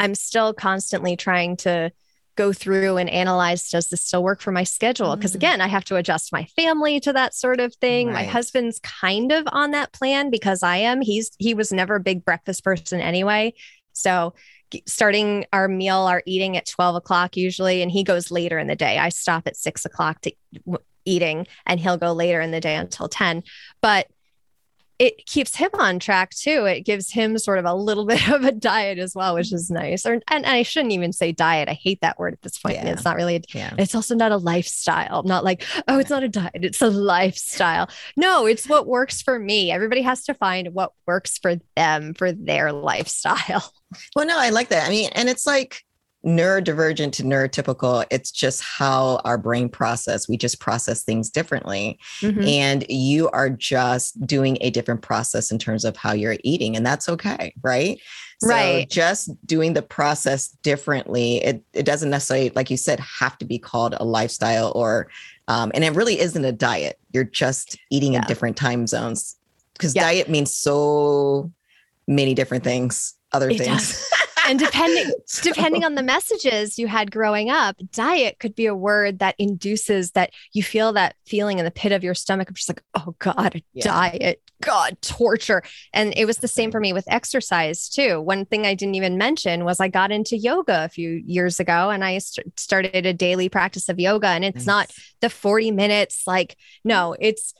[0.00, 1.92] I'm still constantly trying to
[2.36, 5.14] go through and analyze does this still work for my schedule?
[5.16, 5.36] Because mm.
[5.36, 8.08] again i have to adjust my family to that sort of thing.
[8.08, 8.14] Right.
[8.14, 11.00] my husband's kind of on that plan because i am.
[11.00, 13.54] He's he was never a big breakfast person anyway.
[13.92, 14.34] So
[14.86, 18.76] starting our meal our eating at 12 o'clock usually and he goes later in the
[18.76, 18.98] day.
[18.98, 20.32] I stop at 6 o'clock to
[21.04, 23.42] eating and he'll go later in the day until 10
[23.80, 24.06] but
[25.02, 26.64] it keeps him on track too.
[26.64, 29.68] It gives him sort of a little bit of a diet as well, which is
[29.68, 30.06] nice.
[30.06, 31.68] Or, and, and I shouldn't even say diet.
[31.68, 32.76] I hate that word at this point.
[32.76, 32.86] Yeah.
[32.86, 33.74] It's not really, a, yeah.
[33.78, 35.24] it's also not a lifestyle.
[35.24, 37.90] Not like, oh, it's not a diet, it's a lifestyle.
[38.16, 39.72] No, it's what works for me.
[39.72, 43.72] Everybody has to find what works for them for their lifestyle.
[44.16, 44.86] Well, no, I like that.
[44.86, 45.84] I mean, and it's like,
[46.24, 51.98] neurodivergent to neurotypical it's just how our brain process we just process things differently.
[52.20, 52.42] Mm-hmm.
[52.42, 56.86] and you are just doing a different process in terms of how you're eating and
[56.86, 58.00] that's okay right?
[58.40, 58.90] So right.
[58.90, 63.58] just doing the process differently it, it doesn't necessarily like you said have to be
[63.58, 65.08] called a lifestyle or
[65.48, 66.98] um, and it really isn't a diet.
[67.12, 68.20] You're just eating yeah.
[68.20, 69.36] in different time zones.
[69.74, 70.02] Because yeah.
[70.02, 71.50] diet means so
[72.06, 74.10] many different things other it things
[74.46, 79.20] and depending depending on the messages you had growing up, diet could be a word
[79.20, 82.68] that induces that you feel that feeling in the pit of your stomach of just
[82.68, 83.84] like, oh God, yeah.
[83.84, 85.62] diet, God, torture.
[85.92, 88.20] And it was the same for me with exercise too.
[88.20, 91.90] One thing I didn't even mention was I got into yoga a few years ago
[91.90, 94.28] and I st- started a daily practice of yoga.
[94.28, 94.66] And it's nice.
[94.66, 97.54] not the 40 minutes, like, no, it's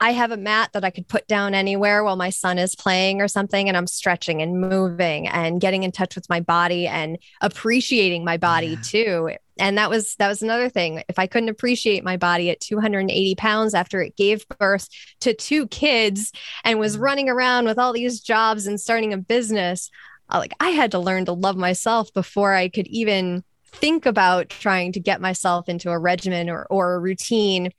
[0.00, 3.20] I have a mat that I could put down anywhere while my son is playing
[3.20, 3.68] or something.
[3.68, 8.36] And I'm stretching and moving and getting in touch with my body and appreciating my
[8.36, 8.82] body yeah.
[8.82, 9.30] too.
[9.58, 11.02] And that was that was another thing.
[11.08, 14.88] If I couldn't appreciate my body at 280 pounds after it gave birth
[15.20, 16.32] to two kids
[16.62, 17.00] and was mm.
[17.00, 19.90] running around with all these jobs and starting a business,
[20.28, 23.44] uh, like I had to learn to love myself before I could even
[23.76, 27.70] think about trying to get myself into a regimen or, or a routine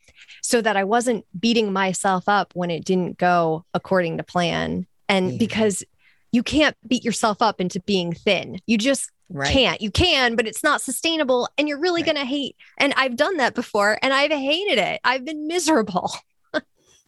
[0.41, 4.85] so that I wasn't beating myself up when it didn't go according to plan.
[5.09, 5.37] And yeah.
[5.37, 5.83] because
[6.31, 9.51] you can't beat yourself up into being thin, you just right.
[9.51, 9.81] can't.
[9.81, 12.13] You can, but it's not sustainable and you're really right.
[12.13, 12.55] going to hate.
[12.77, 15.01] And I've done that before and I've hated it.
[15.03, 16.11] I've been miserable.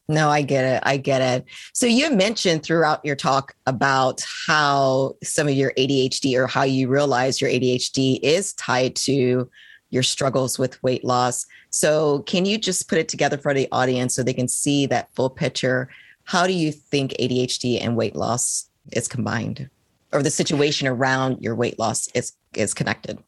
[0.10, 0.82] No, I get it.
[0.88, 1.46] I get it.
[1.72, 6.88] So you mentioned throughout your talk about how some of your ADHD or how you
[6.88, 9.48] realize your ADHD is tied to
[9.92, 11.46] your struggles with weight loss.
[11.70, 15.14] So can you just put it together for the audience so they can see that
[15.14, 15.90] full picture?
[16.24, 19.70] How do you think ADHD and weight loss is combined?
[20.12, 23.20] Or the situation around your weight loss is is connected.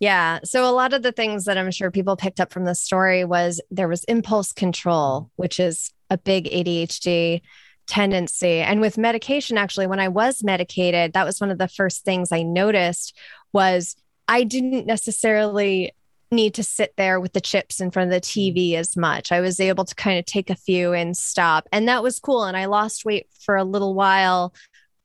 [0.00, 0.40] Yeah.
[0.42, 3.24] So a lot of the things that I'm sure people picked up from the story
[3.24, 7.40] was there was impulse control, which is a big ADHD
[7.86, 8.60] tendency.
[8.60, 12.32] And with medication, actually, when I was medicated, that was one of the first things
[12.32, 13.16] I noticed
[13.52, 13.96] was
[14.28, 15.92] I didn't necessarily
[16.30, 19.32] need to sit there with the chips in front of the TV as much.
[19.32, 21.68] I was able to kind of take a few and stop.
[21.72, 22.44] And that was cool.
[22.44, 24.54] And I lost weight for a little while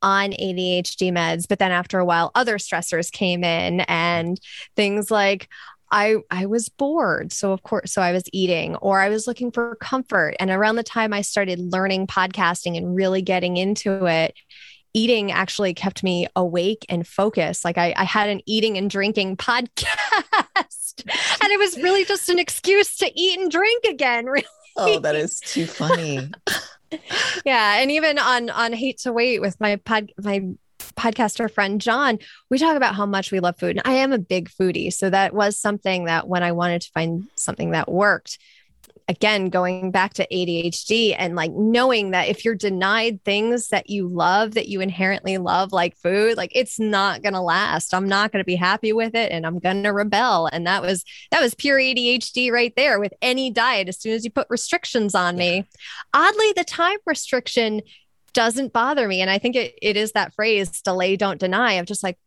[0.03, 1.47] on ADHD meds.
[1.49, 4.39] But then after a while, other stressors came in and
[4.75, 5.49] things like,
[5.95, 7.31] I I was bored.
[7.31, 10.35] So of course, so I was eating or I was looking for comfort.
[10.41, 14.35] And around the time I started learning podcasting and really getting into it,
[14.93, 17.63] eating actually kept me awake and focused.
[17.63, 21.05] Like I, I had an eating and drinking podcast.
[21.41, 24.27] and it was really just an excuse to eat and drink again.
[24.77, 24.97] Really.
[24.97, 26.29] Oh, that is too funny.
[27.45, 27.77] yeah.
[27.77, 30.49] And even on on Hate to Wait with my pod my
[30.95, 33.77] podcaster friend John, we talk about how much we love food.
[33.77, 34.91] And I am a big foodie.
[34.93, 38.39] So that was something that when I wanted to find something that worked,
[39.07, 44.07] again, going back to ADHD and like knowing that if you're denied things that you
[44.07, 47.93] love, that you inherently love, like food, like it's not going to last.
[47.93, 50.47] I'm not going to be happy with it and I'm going to rebel.
[50.47, 53.89] And that was, that was pure ADHD right there with any diet.
[53.89, 55.67] As soon as you put restrictions on me,
[56.13, 57.81] oddly, the time restriction
[58.35, 59.21] doesn't bother me.
[59.21, 62.19] And I think it, it is that phrase, delay, don't deny, of just like,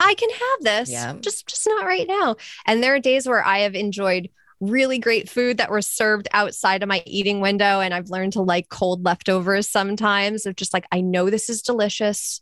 [0.00, 1.14] I can have this, yeah.
[1.20, 2.36] just just not right now.
[2.64, 6.82] And there are days where I have enjoyed really great food that were served outside
[6.82, 7.80] of my eating window.
[7.80, 11.60] And I've learned to like cold leftovers sometimes of just like, I know this is
[11.62, 12.40] delicious,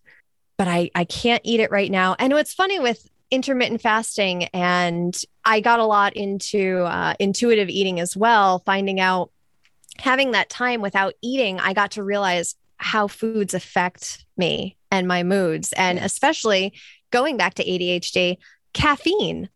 [0.57, 2.15] but I, I can't eat it right now.
[2.19, 7.99] And what's funny with intermittent fasting, and I got a lot into uh, intuitive eating
[7.99, 9.31] as well, finding out
[9.99, 15.23] having that time without eating, I got to realize how foods affect me and my
[15.23, 15.73] moods.
[15.73, 16.75] And especially
[17.11, 18.39] going back to ADHD,
[18.73, 19.49] caffeine.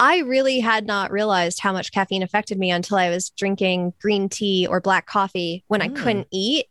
[0.00, 4.28] I really had not realized how much caffeine affected me until I was drinking green
[4.28, 5.84] tea or black coffee when mm.
[5.84, 6.66] I couldn't eat.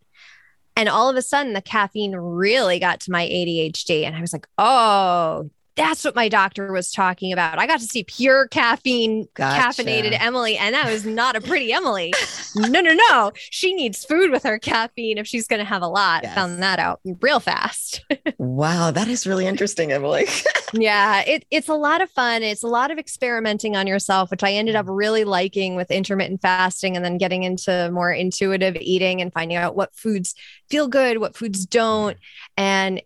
[0.75, 4.03] And all of a sudden, the caffeine really got to my ADHD.
[4.03, 7.57] And I was like, oh, that's what my doctor was talking about.
[7.57, 9.83] I got to see pure caffeine, gotcha.
[9.83, 12.13] caffeinated Emily, and that was not a pretty Emily.
[12.55, 13.31] no, no, no.
[13.35, 16.23] She needs food with her caffeine if she's going to have a lot.
[16.23, 16.35] Yes.
[16.35, 18.03] Found that out real fast.
[18.37, 20.27] wow, that is really interesting, Emily.
[20.73, 22.43] yeah, it, it's a lot of fun.
[22.43, 24.97] It's a lot of experimenting on yourself, which I ended up mm.
[24.97, 29.75] really liking with intermittent fasting and then getting into more intuitive eating and finding out
[29.75, 30.35] what foods
[30.69, 32.17] feel good, what foods don't.
[32.17, 32.21] Mm.
[32.57, 33.01] And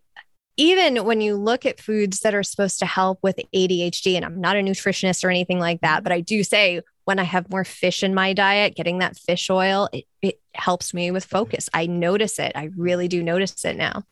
[0.58, 4.39] even when you look at foods that are supposed to help with ADHD, and I'm
[4.39, 7.63] not a nutritionist or anything like that, but I do say when I have more
[7.63, 11.70] fish in my diet, getting that fish oil, it, it helps me with focus.
[11.74, 12.54] I notice it.
[12.56, 14.04] I really do notice it now.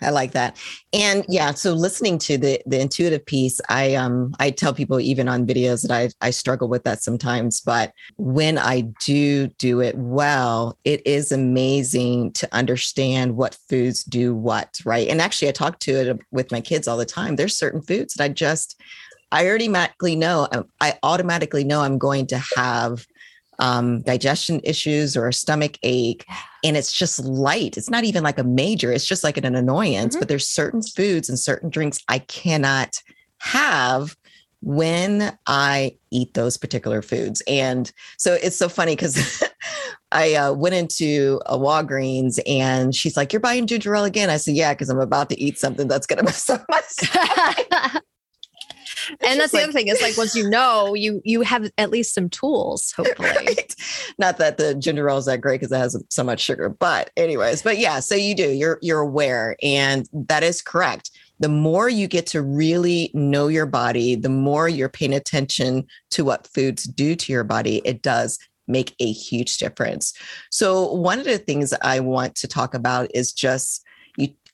[0.00, 0.56] I like that.
[0.92, 5.28] And yeah, so listening to the the intuitive piece, I um I tell people even
[5.28, 9.96] on videos that I I struggle with that sometimes, but when I do do it
[9.96, 15.08] well, it is amazing to understand what foods do what, right?
[15.08, 17.36] And actually I talk to it with my kids all the time.
[17.36, 18.80] There's certain foods that I just
[19.32, 20.48] I automatically know
[20.80, 23.06] I automatically know I'm going to have
[23.60, 26.24] um, digestion issues or a stomach ache
[26.64, 30.14] and it's just light it's not even like a major it's just like an, annoyance
[30.14, 30.20] mm-hmm.
[30.20, 32.96] but there's certain foods and certain drinks i cannot
[33.38, 34.16] have
[34.62, 39.42] when i eat those particular foods and so it's so funny because
[40.12, 44.38] I uh, went into a Walgreens and she's like, "You're buying ginger ale again?" I
[44.38, 48.02] said, "Yeah, because I'm about to eat something that's going to mess up my stomach."
[49.20, 52.14] and that's the other thing is like once you know you you have at least
[52.14, 53.28] some tools hopefully.
[53.28, 53.74] Right.
[54.18, 57.10] not that the ginger ale is that great because it has so much sugar but
[57.16, 61.10] anyways but yeah so you do you're you're aware and that is correct.
[61.38, 66.24] The more you get to really know your body the more you're paying attention to
[66.24, 70.14] what foods do to your body it does make a huge difference.
[70.50, 73.84] So one of the things i want to talk about is just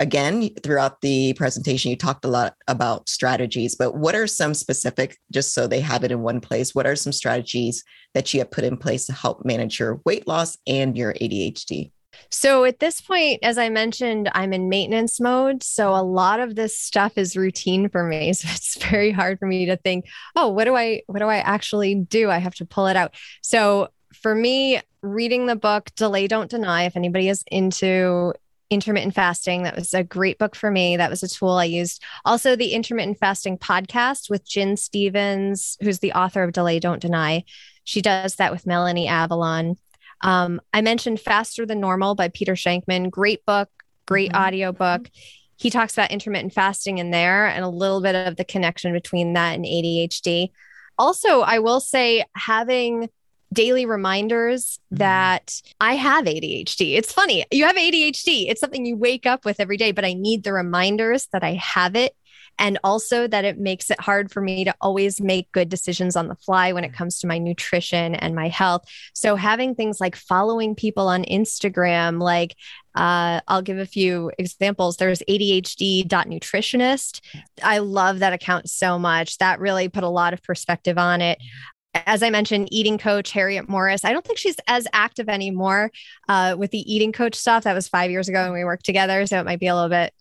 [0.00, 5.18] again throughout the presentation you talked a lot about strategies but what are some specific
[5.32, 7.82] just so they have it in one place what are some strategies
[8.14, 11.90] that you have put in place to help manage your weight loss and your adhd
[12.30, 15.62] so at this point, as I mentioned, I'm in maintenance mode.
[15.62, 18.32] So a lot of this stuff is routine for me.
[18.36, 21.36] So it's very hard for me to think, oh, what do I what do I
[21.36, 22.30] actually do?
[22.30, 23.14] I have to pull it out.
[23.42, 28.32] So for me, reading the book Delay Don't Deny, if anybody is into
[28.70, 29.62] intermittent fasting.
[29.62, 30.96] That was a great book for me.
[30.96, 32.02] That was a tool I used.
[32.24, 37.44] Also, the intermittent fasting podcast with Gin Stephens, who's the author of Delay Don't Deny.
[37.84, 39.76] She does that with Melanie Avalon.
[40.22, 43.10] Um, I mentioned Faster Than Normal by Peter Shankman.
[43.10, 43.68] Great book,
[44.06, 44.42] great mm-hmm.
[44.42, 45.08] audio book.
[45.56, 49.34] He talks about intermittent fasting in there and a little bit of the connection between
[49.34, 50.50] that and ADHD.
[50.98, 53.08] Also, I will say having
[53.56, 54.98] daily reminders mm-hmm.
[54.98, 56.96] that I have ADHD.
[56.96, 57.44] It's funny.
[57.50, 58.46] You have ADHD.
[58.48, 61.54] It's something you wake up with every day, but I need the reminders that I
[61.54, 62.14] have it.
[62.58, 66.28] and also that it makes it hard for me to always make good decisions on
[66.28, 68.82] the fly when it comes to my nutrition and my health.
[69.14, 72.56] So having things like following people on Instagram, like
[72.94, 74.96] uh, I'll give a few examples.
[74.96, 77.20] There's ADHD.nutritionist.
[77.62, 79.36] I love that account so much.
[79.36, 81.38] That really put a lot of perspective on it
[82.06, 84.04] as I mentioned, eating coach Harriet Morris.
[84.04, 85.90] I don't think she's as active anymore
[86.28, 87.64] uh, with the eating coach stuff.
[87.64, 89.26] That was five years ago when we worked together.
[89.26, 90.12] So it might be a little bit,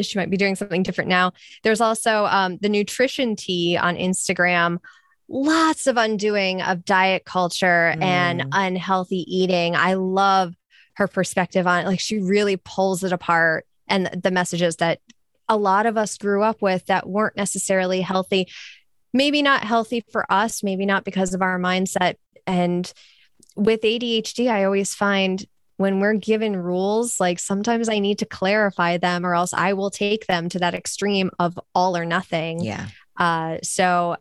[0.00, 1.32] she might be doing something different now.
[1.62, 4.78] There's also um, the nutrition tea on Instagram.
[5.28, 8.02] Lots of undoing of diet culture mm.
[8.02, 9.74] and unhealthy eating.
[9.74, 10.54] I love
[10.94, 11.86] her perspective on it.
[11.86, 15.00] Like she really pulls it apart and the messages that
[15.48, 18.48] a lot of us grew up with that weren't necessarily healthy
[19.16, 22.14] maybe not healthy for us, maybe not because of our mindset.
[22.46, 22.90] And
[23.56, 25.44] with ADHD, I always find
[25.78, 29.90] when we're given rules, like sometimes I need to clarify them or else I will
[29.90, 32.60] take them to that extreme of all or nothing.
[32.60, 32.88] Yeah.
[33.16, 34.16] Uh, so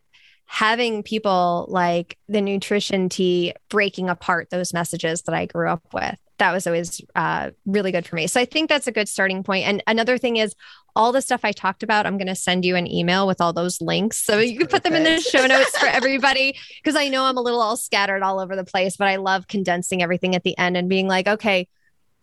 [0.45, 6.17] having people like the nutrition tea breaking apart those messages that I grew up with
[6.38, 8.28] that was always uh, really good for me.
[8.28, 9.67] So I think that's a good starting point.
[9.67, 10.56] And another thing is
[10.95, 13.54] all the stuff I talked about, I'm going to send you an email with all
[13.54, 14.24] those links.
[14.24, 16.58] So you can put them in the show notes for everybody.
[16.84, 19.48] Cause I know I'm a little all scattered all over the place, but I love
[19.48, 21.67] condensing everything at the end and being like, okay,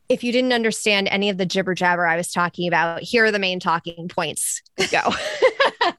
[0.08, 3.30] if you didn't understand any of the jibber jabber I was talking about, here are
[3.30, 4.62] the main talking points.
[4.90, 5.12] Go.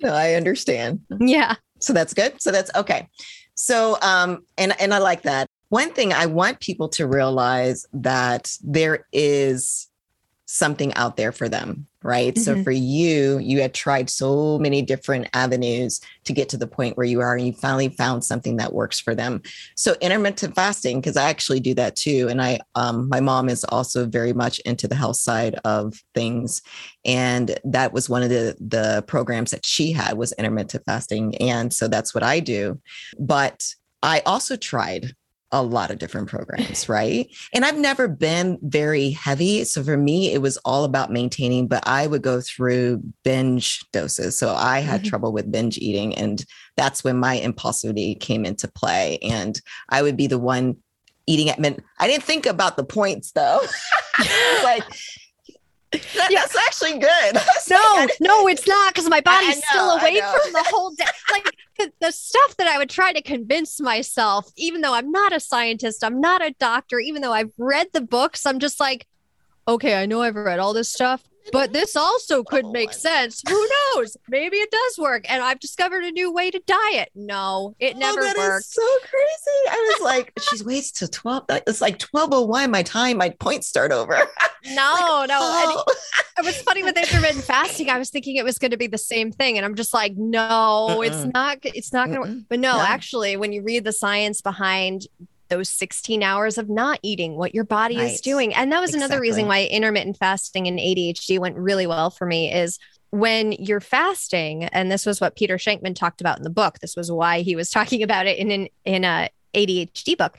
[0.00, 1.00] no, I understand.
[1.20, 1.56] Yeah.
[1.80, 2.40] So that's good.
[2.40, 3.08] So that's okay.
[3.54, 8.56] So um and and I like that one thing I want people to realize that
[8.62, 9.88] there is
[10.46, 12.34] something out there for them, right?
[12.34, 12.42] Mm-hmm.
[12.42, 16.96] So for you, you had tried so many different avenues to get to the point
[16.96, 19.42] where you are, and you finally found something that works for them.
[19.76, 23.62] So intermittent fasting, because I actually do that too, and I, um, my mom is
[23.62, 26.62] also very much into the health side of things,
[27.04, 31.72] and that was one of the the programs that she had was intermittent fasting, and
[31.72, 32.80] so that's what I do,
[33.20, 33.72] but.
[34.02, 35.14] I also tried
[35.52, 37.28] a lot of different programs, right?
[37.52, 39.64] And I've never been very heavy.
[39.64, 44.38] So for me, it was all about maintaining, but I would go through binge doses.
[44.38, 45.08] So I had mm-hmm.
[45.08, 46.14] trouble with binge eating.
[46.14, 46.44] And
[46.76, 49.18] that's when my impulsivity came into play.
[49.22, 50.76] And I would be the one
[51.26, 51.82] eating at mid.
[51.98, 53.60] I didn't think about the points though.
[54.62, 54.84] like,
[55.92, 56.40] that, yeah.
[56.40, 57.34] That's actually good.
[57.70, 61.04] no, like, no, it's not because my body's know, still awake from the whole day.
[61.32, 65.32] Like the, the stuff that I would try to convince myself, even though I'm not
[65.32, 69.06] a scientist, I'm not a doctor, even though I've read the books, I'm just like,
[69.66, 73.42] okay, I know I've read all this stuff but this also could oh, make sense.
[73.48, 74.16] Who knows?
[74.28, 75.30] Maybe it does work.
[75.30, 77.10] And I've discovered a new way to diet.
[77.14, 78.66] No, it oh, never oh, worked.
[78.66, 79.70] so crazy.
[79.70, 81.44] I was like, she's waits to 12.
[81.66, 84.18] It's like 1201 my time, my points start over.
[84.62, 85.38] No, like, no.
[85.40, 85.84] Oh.
[86.38, 87.88] it was funny with intermittent fasting.
[87.88, 89.56] I was thinking it was going to be the same thing.
[89.56, 91.00] And I'm just like, no, uh-uh.
[91.00, 92.38] it's not, it's not going to work.
[92.50, 95.06] But no, no, actually, when you read the science behind
[95.50, 98.12] those 16 hours of not eating what your body right.
[98.12, 98.54] is doing.
[98.54, 99.04] And that was exactly.
[99.04, 102.78] another reason why intermittent fasting and ADHD went really well for me is
[103.10, 106.78] when you're fasting, and this was what Peter Shankman talked about in the book.
[106.78, 110.38] This was why he was talking about it in an in a ADHD book.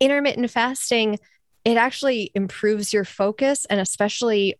[0.00, 1.18] Intermittent fasting,
[1.64, 4.58] it actually improves your focus and especially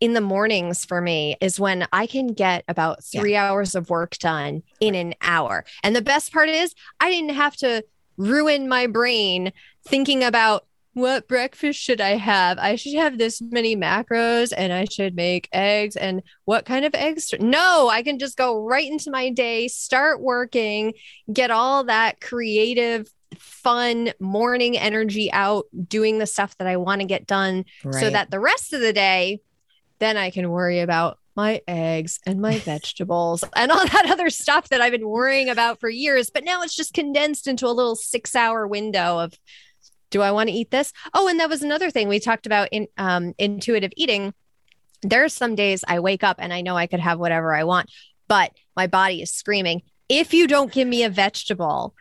[0.00, 3.48] in the mornings for me is when I can get about three yeah.
[3.48, 5.64] hours of work done in an hour.
[5.82, 7.84] And the best part is I didn't have to
[8.16, 9.52] ruin my brain
[9.86, 12.58] thinking about what breakfast should I have?
[12.58, 15.96] I should have this many macros and I should make eggs.
[15.96, 17.34] And what kind of eggs?
[17.40, 20.94] No, I can just go right into my day, start working,
[21.32, 27.06] get all that creative, fun morning energy out, doing the stuff that I want to
[27.06, 27.94] get done right.
[27.94, 29.40] so that the rest of the day,
[29.98, 34.68] then I can worry about my eggs and my vegetables and all that other stuff
[34.68, 36.30] that I've been worrying about for years.
[36.30, 39.34] But now it's just condensed into a little six hour window of
[40.10, 40.92] do I want to eat this?
[41.12, 44.32] Oh, and that was another thing we talked about in um, intuitive eating.
[45.02, 47.64] There are some days I wake up and I know I could have whatever I
[47.64, 47.90] want,
[48.28, 51.94] but my body is screaming, if you don't give me a vegetable,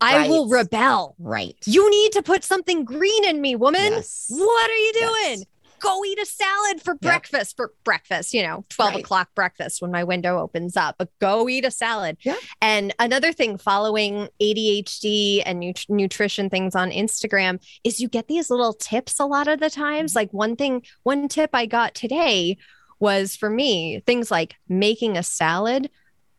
[0.00, 0.30] I right.
[0.30, 1.14] will rebel.
[1.18, 1.56] Right.
[1.64, 3.92] You need to put something green in me, woman.
[3.92, 4.26] Yes.
[4.30, 5.38] What are you doing?
[5.38, 5.44] Yes
[5.80, 9.00] go eat a salad for breakfast for breakfast, you know, 12 right.
[9.00, 12.16] o'clock breakfast when my window opens up, but go eat a salad.
[12.22, 12.36] Yeah.
[12.60, 18.50] And another thing following ADHD and nut- nutrition things on Instagram is you get these
[18.50, 20.12] little tips a lot of the times.
[20.12, 20.18] Mm-hmm.
[20.18, 22.58] Like one thing, one tip I got today
[22.98, 25.90] was for me, things like making a salad.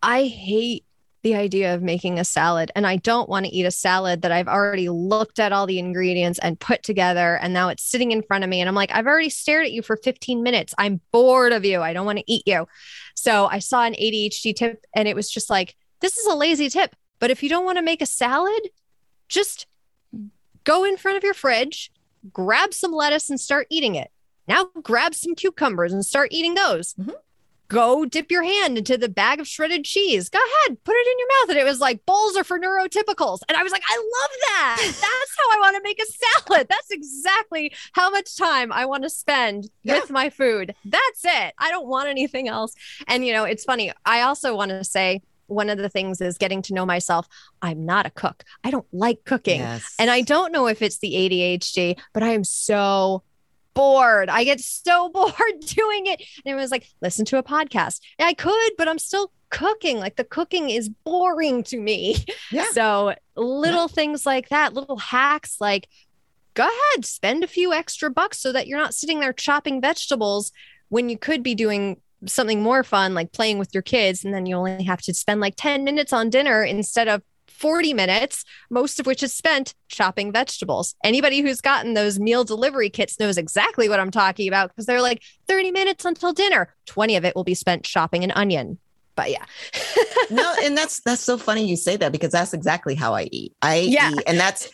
[0.03, 0.85] I hate
[1.23, 4.31] the idea of making a salad and I don't want to eat a salad that
[4.31, 8.23] I've already looked at all the ingredients and put together and now it's sitting in
[8.23, 10.73] front of me and I'm like I've already stared at you for 15 minutes.
[10.77, 11.81] I'm bored of you.
[11.81, 12.67] I don't want to eat you.
[13.15, 16.69] So I saw an ADHD tip and it was just like this is a lazy
[16.69, 18.69] tip, but if you don't want to make a salad,
[19.29, 19.67] just
[20.63, 21.91] go in front of your fridge,
[22.33, 24.09] grab some lettuce and start eating it.
[24.47, 26.93] Now grab some cucumbers and start eating those.
[26.95, 27.11] Mm-hmm
[27.71, 30.27] go dip your hand into the bag of shredded cheese.
[30.27, 31.49] Go ahead, put it in your mouth.
[31.51, 33.39] And it was like, bowls are for neurotypicals.
[33.47, 34.77] And I was like, I love that.
[34.85, 36.67] That's how I want to make a salad.
[36.69, 39.95] That's exactly how much time I want to spend yeah.
[39.95, 40.75] with my food.
[40.83, 41.53] That's it.
[41.57, 42.73] I don't want anything else.
[43.07, 43.93] And, you know, it's funny.
[44.05, 47.27] I also want to say, one of the things is getting to know myself.
[47.61, 48.43] I'm not a cook.
[48.63, 49.59] I don't like cooking.
[49.59, 49.95] Yes.
[49.99, 53.23] And I don't know if it's the ADHD, but I am so
[53.73, 54.29] bored.
[54.29, 56.23] I get so bored doing it.
[56.45, 58.01] And it was like, listen to a podcast.
[58.19, 59.97] And I could, but I'm still cooking.
[59.99, 62.17] Like the cooking is boring to me.
[62.51, 62.65] Yeah.
[62.73, 63.87] So little yeah.
[63.87, 65.87] things like that, little hacks like
[66.53, 70.51] go ahead, spend a few extra bucks so that you're not sitting there chopping vegetables
[70.89, 74.45] when you could be doing something more fun like playing with your kids and then
[74.45, 77.21] you only have to spend like 10 minutes on dinner instead of
[77.61, 80.95] 40 minutes, most of which is spent chopping vegetables.
[81.03, 85.01] Anybody who's gotten those meal delivery kits knows exactly what I'm talking about because they're
[85.01, 86.73] like 30 minutes until dinner.
[86.87, 88.79] 20 of it will be spent chopping an onion.
[89.15, 89.45] But yeah.
[90.31, 93.53] no, and that's that's so funny you say that because that's exactly how I eat.
[93.61, 94.11] I yeah.
[94.11, 94.67] eat and that's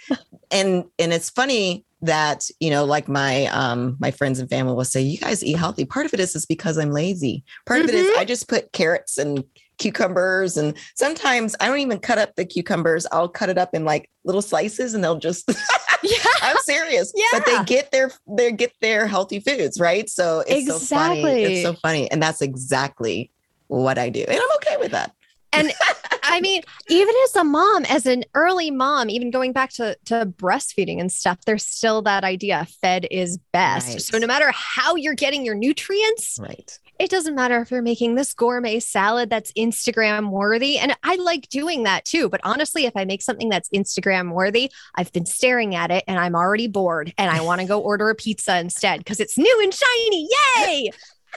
[0.49, 4.85] and and it's funny that you know like my um my friends and family will
[4.85, 7.89] say you guys eat healthy part of it is is because i'm lazy part mm-hmm.
[7.89, 8.19] of it is mm-hmm.
[8.19, 9.43] i just put carrots and
[9.77, 13.05] cucumbers and sometimes I don't even cut up the cucumbers.
[13.11, 15.47] I'll cut it up in like little slices and they'll just
[16.03, 16.17] yeah.
[16.41, 17.11] I'm serious.
[17.15, 17.25] Yeah.
[17.33, 20.09] But they get their they get their healthy foods, right?
[20.09, 21.21] So it's exactly.
[21.21, 21.43] so funny.
[21.43, 22.11] It's so funny.
[22.11, 23.31] And that's exactly
[23.67, 24.23] what I do.
[24.27, 25.13] And I'm okay with that.
[25.53, 25.71] And
[26.23, 30.25] I mean, even as a mom, as an early mom, even going back to, to
[30.25, 33.87] breastfeeding and stuff, there's still that idea fed is best.
[33.87, 34.01] Right.
[34.01, 38.15] So no matter how you're getting your nutrients, right it doesn't matter if you're making
[38.15, 40.77] this gourmet salad that's Instagram worthy.
[40.77, 42.29] And I like doing that too.
[42.29, 46.19] But honestly, if I make something that's Instagram worthy, I've been staring at it and
[46.19, 49.59] I'm already bored and I want to go order a pizza instead because it's new
[49.63, 50.29] and shiny.
[50.57, 50.91] Yay!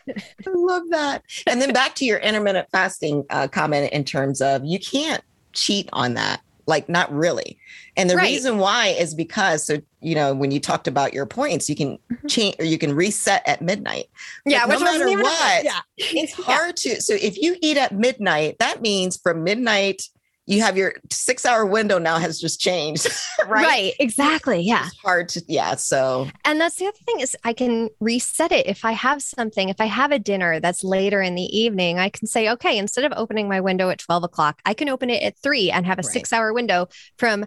[0.16, 1.22] I love that.
[1.46, 5.88] And then back to your intermittent fasting uh, comment in terms of you can't cheat
[5.92, 6.40] on that
[6.70, 7.58] like not really
[7.96, 8.24] and the right.
[8.24, 11.98] reason why is because so you know when you talked about your points you can
[12.10, 12.26] mm-hmm.
[12.26, 14.06] change or you can reset at midnight
[14.46, 15.80] yeah no matter what yeah.
[15.98, 16.94] it's hard yeah.
[16.94, 20.04] to so if you eat at midnight that means from midnight
[20.46, 23.06] you have your six hour window now has just changed.
[23.46, 23.62] right?
[23.62, 23.92] Right.
[24.00, 24.60] Exactly.
[24.60, 24.86] Yeah.
[24.86, 25.76] It's hard to, yeah.
[25.76, 28.66] So, and that's the other thing is I can reset it.
[28.66, 32.08] If I have something, if I have a dinner that's later in the evening, I
[32.08, 35.22] can say, okay, instead of opening my window at 12 o'clock, I can open it
[35.22, 36.12] at three and have a right.
[36.12, 37.44] six hour window from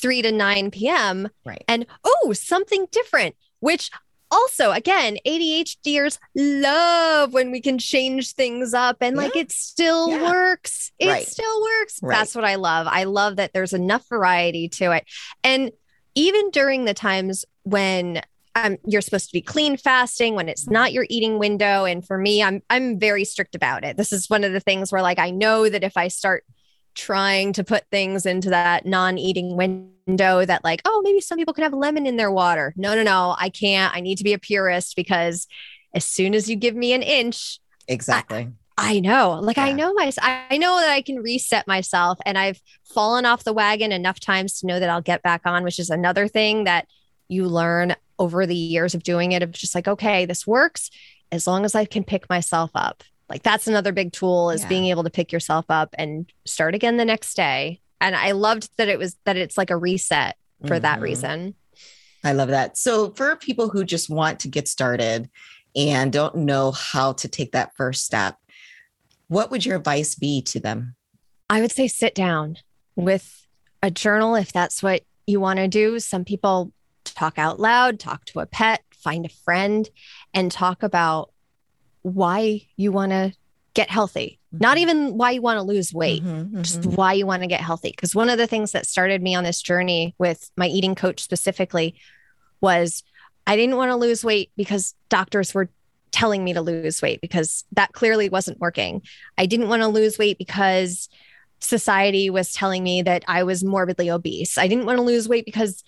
[0.00, 1.28] 3 to 9 p.m.
[1.44, 1.64] Right.
[1.68, 3.90] And oh, something different, which
[4.30, 9.22] also again adhders love when we can change things up and yeah.
[9.22, 10.22] like it still yeah.
[10.22, 11.26] works it right.
[11.26, 12.16] still works right.
[12.16, 15.04] that's what i love i love that there's enough variety to it
[15.42, 15.70] and
[16.14, 18.20] even during the times when
[18.54, 22.18] um, you're supposed to be clean fasting when it's not your eating window and for
[22.18, 25.18] me i'm i'm very strict about it this is one of the things where like
[25.18, 26.44] i know that if i start
[26.98, 31.62] trying to put things into that non-eating window that like oh maybe some people can
[31.62, 32.74] have lemon in their water.
[32.76, 33.94] No no no i can't.
[33.94, 35.46] I need to be a purist because
[35.94, 38.48] as soon as you give me an inch exactly.
[38.76, 39.38] I, I know.
[39.40, 39.66] Like yeah.
[39.66, 43.52] i know my i know that i can reset myself and i've fallen off the
[43.52, 46.88] wagon enough times to know that i'll get back on which is another thing that
[47.28, 50.90] you learn over the years of doing it of just like okay this works
[51.30, 54.68] as long as i can pick myself up like that's another big tool is yeah.
[54.68, 57.80] being able to pick yourself up and start again the next day.
[58.00, 60.82] And i loved that it was that it's like a reset for mm-hmm.
[60.82, 61.54] that reason.
[62.24, 62.76] I love that.
[62.76, 65.30] So for people who just want to get started
[65.76, 68.36] and don't know how to take that first step
[69.28, 70.96] what would your advice be to them?
[71.50, 72.56] I would say sit down
[72.96, 73.46] with
[73.82, 75.98] a journal if that's what you want to do.
[76.00, 76.72] Some people
[77.04, 79.88] talk out loud talk to a pet find a friend
[80.34, 81.32] and talk about
[82.14, 83.32] why you want to
[83.74, 84.62] get healthy, mm-hmm.
[84.62, 86.62] not even why you want to lose weight, mm-hmm, mm-hmm.
[86.62, 87.90] just why you want to get healthy.
[87.90, 91.22] Because one of the things that started me on this journey with my eating coach
[91.22, 91.94] specifically
[92.60, 93.02] was
[93.46, 95.68] I didn't want to lose weight because doctors were
[96.10, 99.02] telling me to lose weight because that clearly wasn't working.
[99.36, 101.08] I didn't want to lose weight because
[101.60, 104.58] society was telling me that I was morbidly obese.
[104.58, 105.82] I didn't want to lose weight because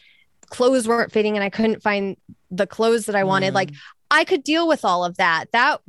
[0.49, 2.17] clothes weren't fitting and I couldn't find
[2.51, 3.53] the clothes that I wanted.
[3.53, 3.55] Mm.
[3.55, 3.71] Like
[4.11, 5.47] I could deal with all of that.
[5.53, 5.81] That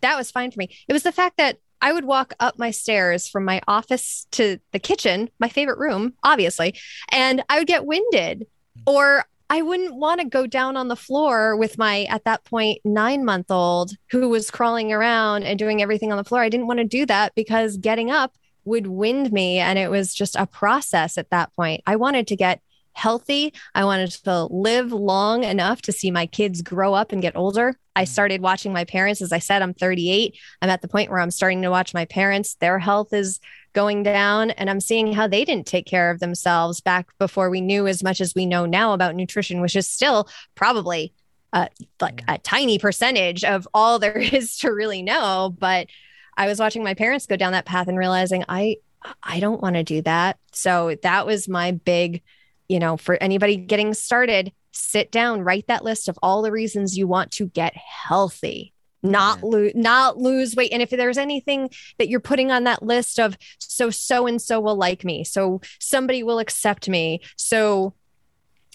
[0.00, 0.76] that was fine for me.
[0.88, 4.58] It was the fact that I would walk up my stairs from my office to
[4.72, 6.74] the kitchen, my favorite room, obviously,
[7.10, 8.46] and I would get winded.
[8.76, 8.82] Hmm.
[8.86, 12.80] Or I wouldn't want to go down on the floor with my, at that point,
[12.84, 16.40] nine month old who was crawling around and doing everything on the floor.
[16.40, 18.32] I didn't want to do that because getting up
[18.64, 19.58] would wind me.
[19.58, 21.82] And it was just a process at that point.
[21.86, 22.60] I wanted to get
[22.96, 23.52] healthy.
[23.74, 27.78] I wanted to live long enough to see my kids grow up and get older.
[27.94, 28.08] I mm.
[28.08, 29.20] started watching my parents.
[29.20, 30.34] As I said, I'm 38.
[30.62, 32.54] I'm at the point where I'm starting to watch my parents.
[32.54, 33.38] Their health is
[33.74, 37.60] going down, and I'm seeing how they didn't take care of themselves back before we
[37.60, 41.12] knew as much as we know now about nutrition, which is still probably
[41.52, 41.68] uh,
[42.00, 45.54] like a tiny percentage of all there is to really know.
[45.58, 45.88] But
[46.34, 48.76] I was watching my parents go down that path and realizing I
[49.22, 50.38] I don't want to do that.
[50.52, 52.22] So that was my big
[52.68, 56.96] you know, for anybody getting started, sit down, write that list of all the reasons
[56.96, 58.72] you want to get healthy.
[59.02, 59.48] Not yeah.
[59.48, 60.72] lose not lose weight.
[60.72, 64.60] And if there's anything that you're putting on that list of so so and so
[64.60, 65.22] will like me.
[65.22, 67.20] So somebody will accept me.
[67.36, 67.94] So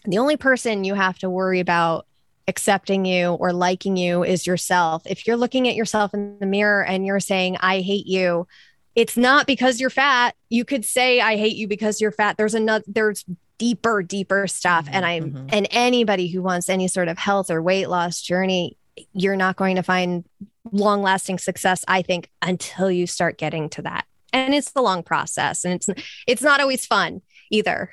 [0.05, 2.07] the only person you have to worry about
[2.47, 5.03] accepting you or liking you is yourself.
[5.05, 8.47] If you're looking at yourself in the mirror and you're saying i hate you
[8.95, 10.35] it's not because you're fat.
[10.49, 12.37] You could say i hate you because you're fat.
[12.37, 13.23] There's another there's
[13.61, 14.85] deeper, deeper stuff.
[14.85, 15.47] Mm-hmm, and I mm-hmm.
[15.49, 18.75] and anybody who wants any sort of health or weight loss journey,
[19.13, 20.25] you're not going to find
[20.71, 24.07] long lasting success, I think, until you start getting to that.
[24.33, 25.89] And it's the long process and it's
[26.25, 27.91] it's not always fun either.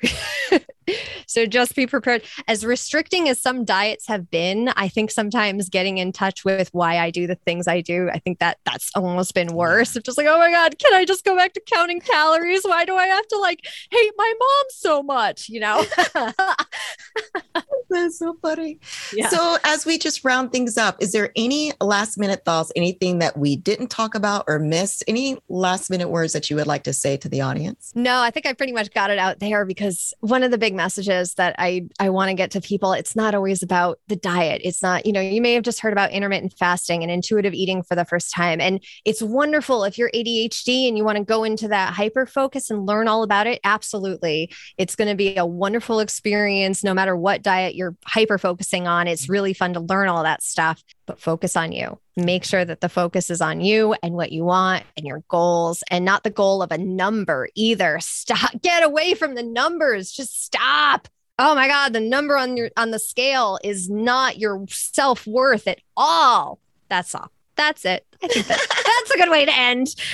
[1.27, 2.23] so just be prepared.
[2.47, 6.97] As restricting as some diets have been, I think sometimes getting in touch with why
[6.97, 9.95] I do the things I do, I think that that's almost been worse.
[9.95, 12.63] It's just like, oh my God, can I just go back to counting calories?
[12.63, 13.59] Why do I have to like
[13.91, 15.49] hate my mom so much?
[15.49, 15.85] You know?
[17.89, 18.79] that's so funny.
[19.13, 19.29] Yeah.
[19.29, 23.37] So as we just round things up, is there any last minute thoughts, anything that
[23.37, 25.03] we didn't talk about or missed?
[25.07, 27.91] Any last minute words that you would like to say to the audience?
[27.95, 30.75] No, I think I pretty much got it out there because one of the big
[30.75, 34.61] messages that I I want to get to people it's not always about the diet
[34.63, 37.83] it's not you know you may have just heard about intermittent fasting and intuitive eating
[37.83, 41.43] for the first time and it's wonderful if you're ADHD and you want to go
[41.43, 45.45] into that hyper focus and learn all about it absolutely it's going to be a
[45.45, 50.09] wonderful experience no matter what diet you're hyper focusing on it's really fun to learn
[50.09, 51.97] all that stuff but focus on you.
[52.17, 55.81] Make sure that the focus is on you and what you want and your goals
[55.89, 57.97] and not the goal of a number either.
[58.01, 60.11] Stop get away from the numbers.
[60.11, 61.07] Just stop.
[61.39, 65.79] Oh my god the number on your on the scale is not your self-worth at
[65.97, 66.59] all.
[66.89, 67.31] That's all.
[67.55, 68.05] That's it.
[68.21, 68.59] I think that,
[69.07, 69.95] that's a good way to end.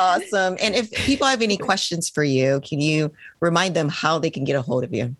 [0.00, 0.56] Awesome.
[0.60, 4.44] And if people have any questions for you can you remind them how they can
[4.44, 5.16] get a hold of you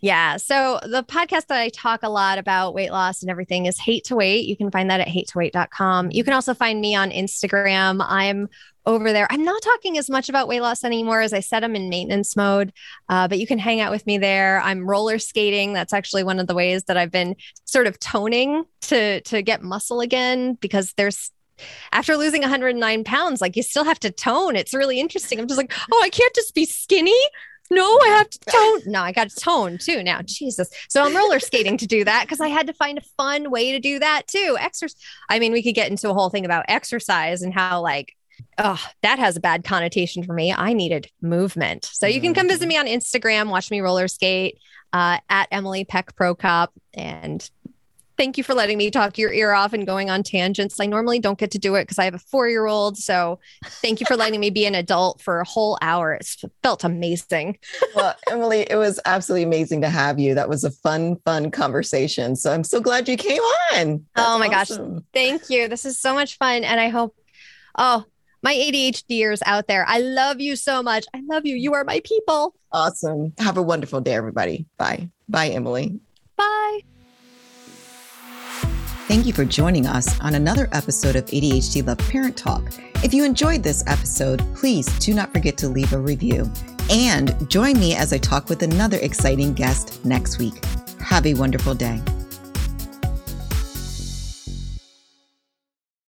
[0.00, 0.36] yeah.
[0.36, 4.04] So the podcast that I talk a lot about weight loss and everything is Hate
[4.04, 4.46] to Weight.
[4.46, 6.10] You can find that at hate to weight.com.
[6.10, 8.04] You can also find me on Instagram.
[8.06, 8.48] I'm
[8.86, 9.26] over there.
[9.30, 11.20] I'm not talking as much about weight loss anymore.
[11.20, 12.72] As I said, I'm in maintenance mode,
[13.08, 14.60] uh, but you can hang out with me there.
[14.62, 15.72] I'm roller skating.
[15.72, 19.62] That's actually one of the ways that I've been sort of toning to to get
[19.62, 21.30] muscle again because there's
[21.92, 24.56] after losing 109 pounds, like you still have to tone.
[24.56, 25.38] It's really interesting.
[25.38, 27.20] I'm just like, oh, I can't just be skinny
[27.70, 28.92] no, I have to tone.
[28.92, 30.20] No, I got to tone too now.
[30.22, 30.68] Jesus.
[30.88, 33.72] So I'm roller skating to do that because I had to find a fun way
[33.72, 34.56] to do that too.
[34.58, 35.00] Exercise.
[35.28, 38.14] I mean, we could get into a whole thing about exercise and how like,
[38.58, 40.52] oh, that has a bad connotation for me.
[40.52, 41.84] I needed movement.
[41.84, 44.58] So you can come visit me on Instagram, watch me roller skate
[44.92, 47.48] uh, at Emily Peck Pro Cop and
[48.20, 50.78] thank you for letting me talk your ear off and going on tangents.
[50.78, 52.98] I normally don't get to do it because I have a four year old.
[52.98, 56.12] So thank you for letting me be an adult for a whole hour.
[56.12, 56.28] It
[56.62, 57.56] felt amazing.
[57.96, 60.34] well, Emily, it was absolutely amazing to have you.
[60.34, 62.36] That was a fun, fun conversation.
[62.36, 63.40] So I'm so glad you came
[63.72, 64.04] on.
[64.14, 64.96] That's oh my awesome.
[64.96, 65.02] gosh.
[65.14, 65.66] Thank you.
[65.68, 66.62] This is so much fun.
[66.62, 67.16] And I hope,
[67.78, 68.04] oh,
[68.42, 71.06] my ADHDers out there, I love you so much.
[71.14, 71.56] I love you.
[71.56, 72.54] You are my people.
[72.70, 73.32] Awesome.
[73.38, 74.66] Have a wonderful day, everybody.
[74.76, 75.08] Bye.
[75.26, 75.98] Bye, Emily.
[76.36, 76.80] Bye.
[79.10, 82.62] Thank you for joining us on another episode of ADHD Love Parent Talk.
[83.02, 86.48] If you enjoyed this episode, please do not forget to leave a review
[86.88, 90.64] and join me as I talk with another exciting guest next week.
[91.00, 92.00] Have a wonderful day.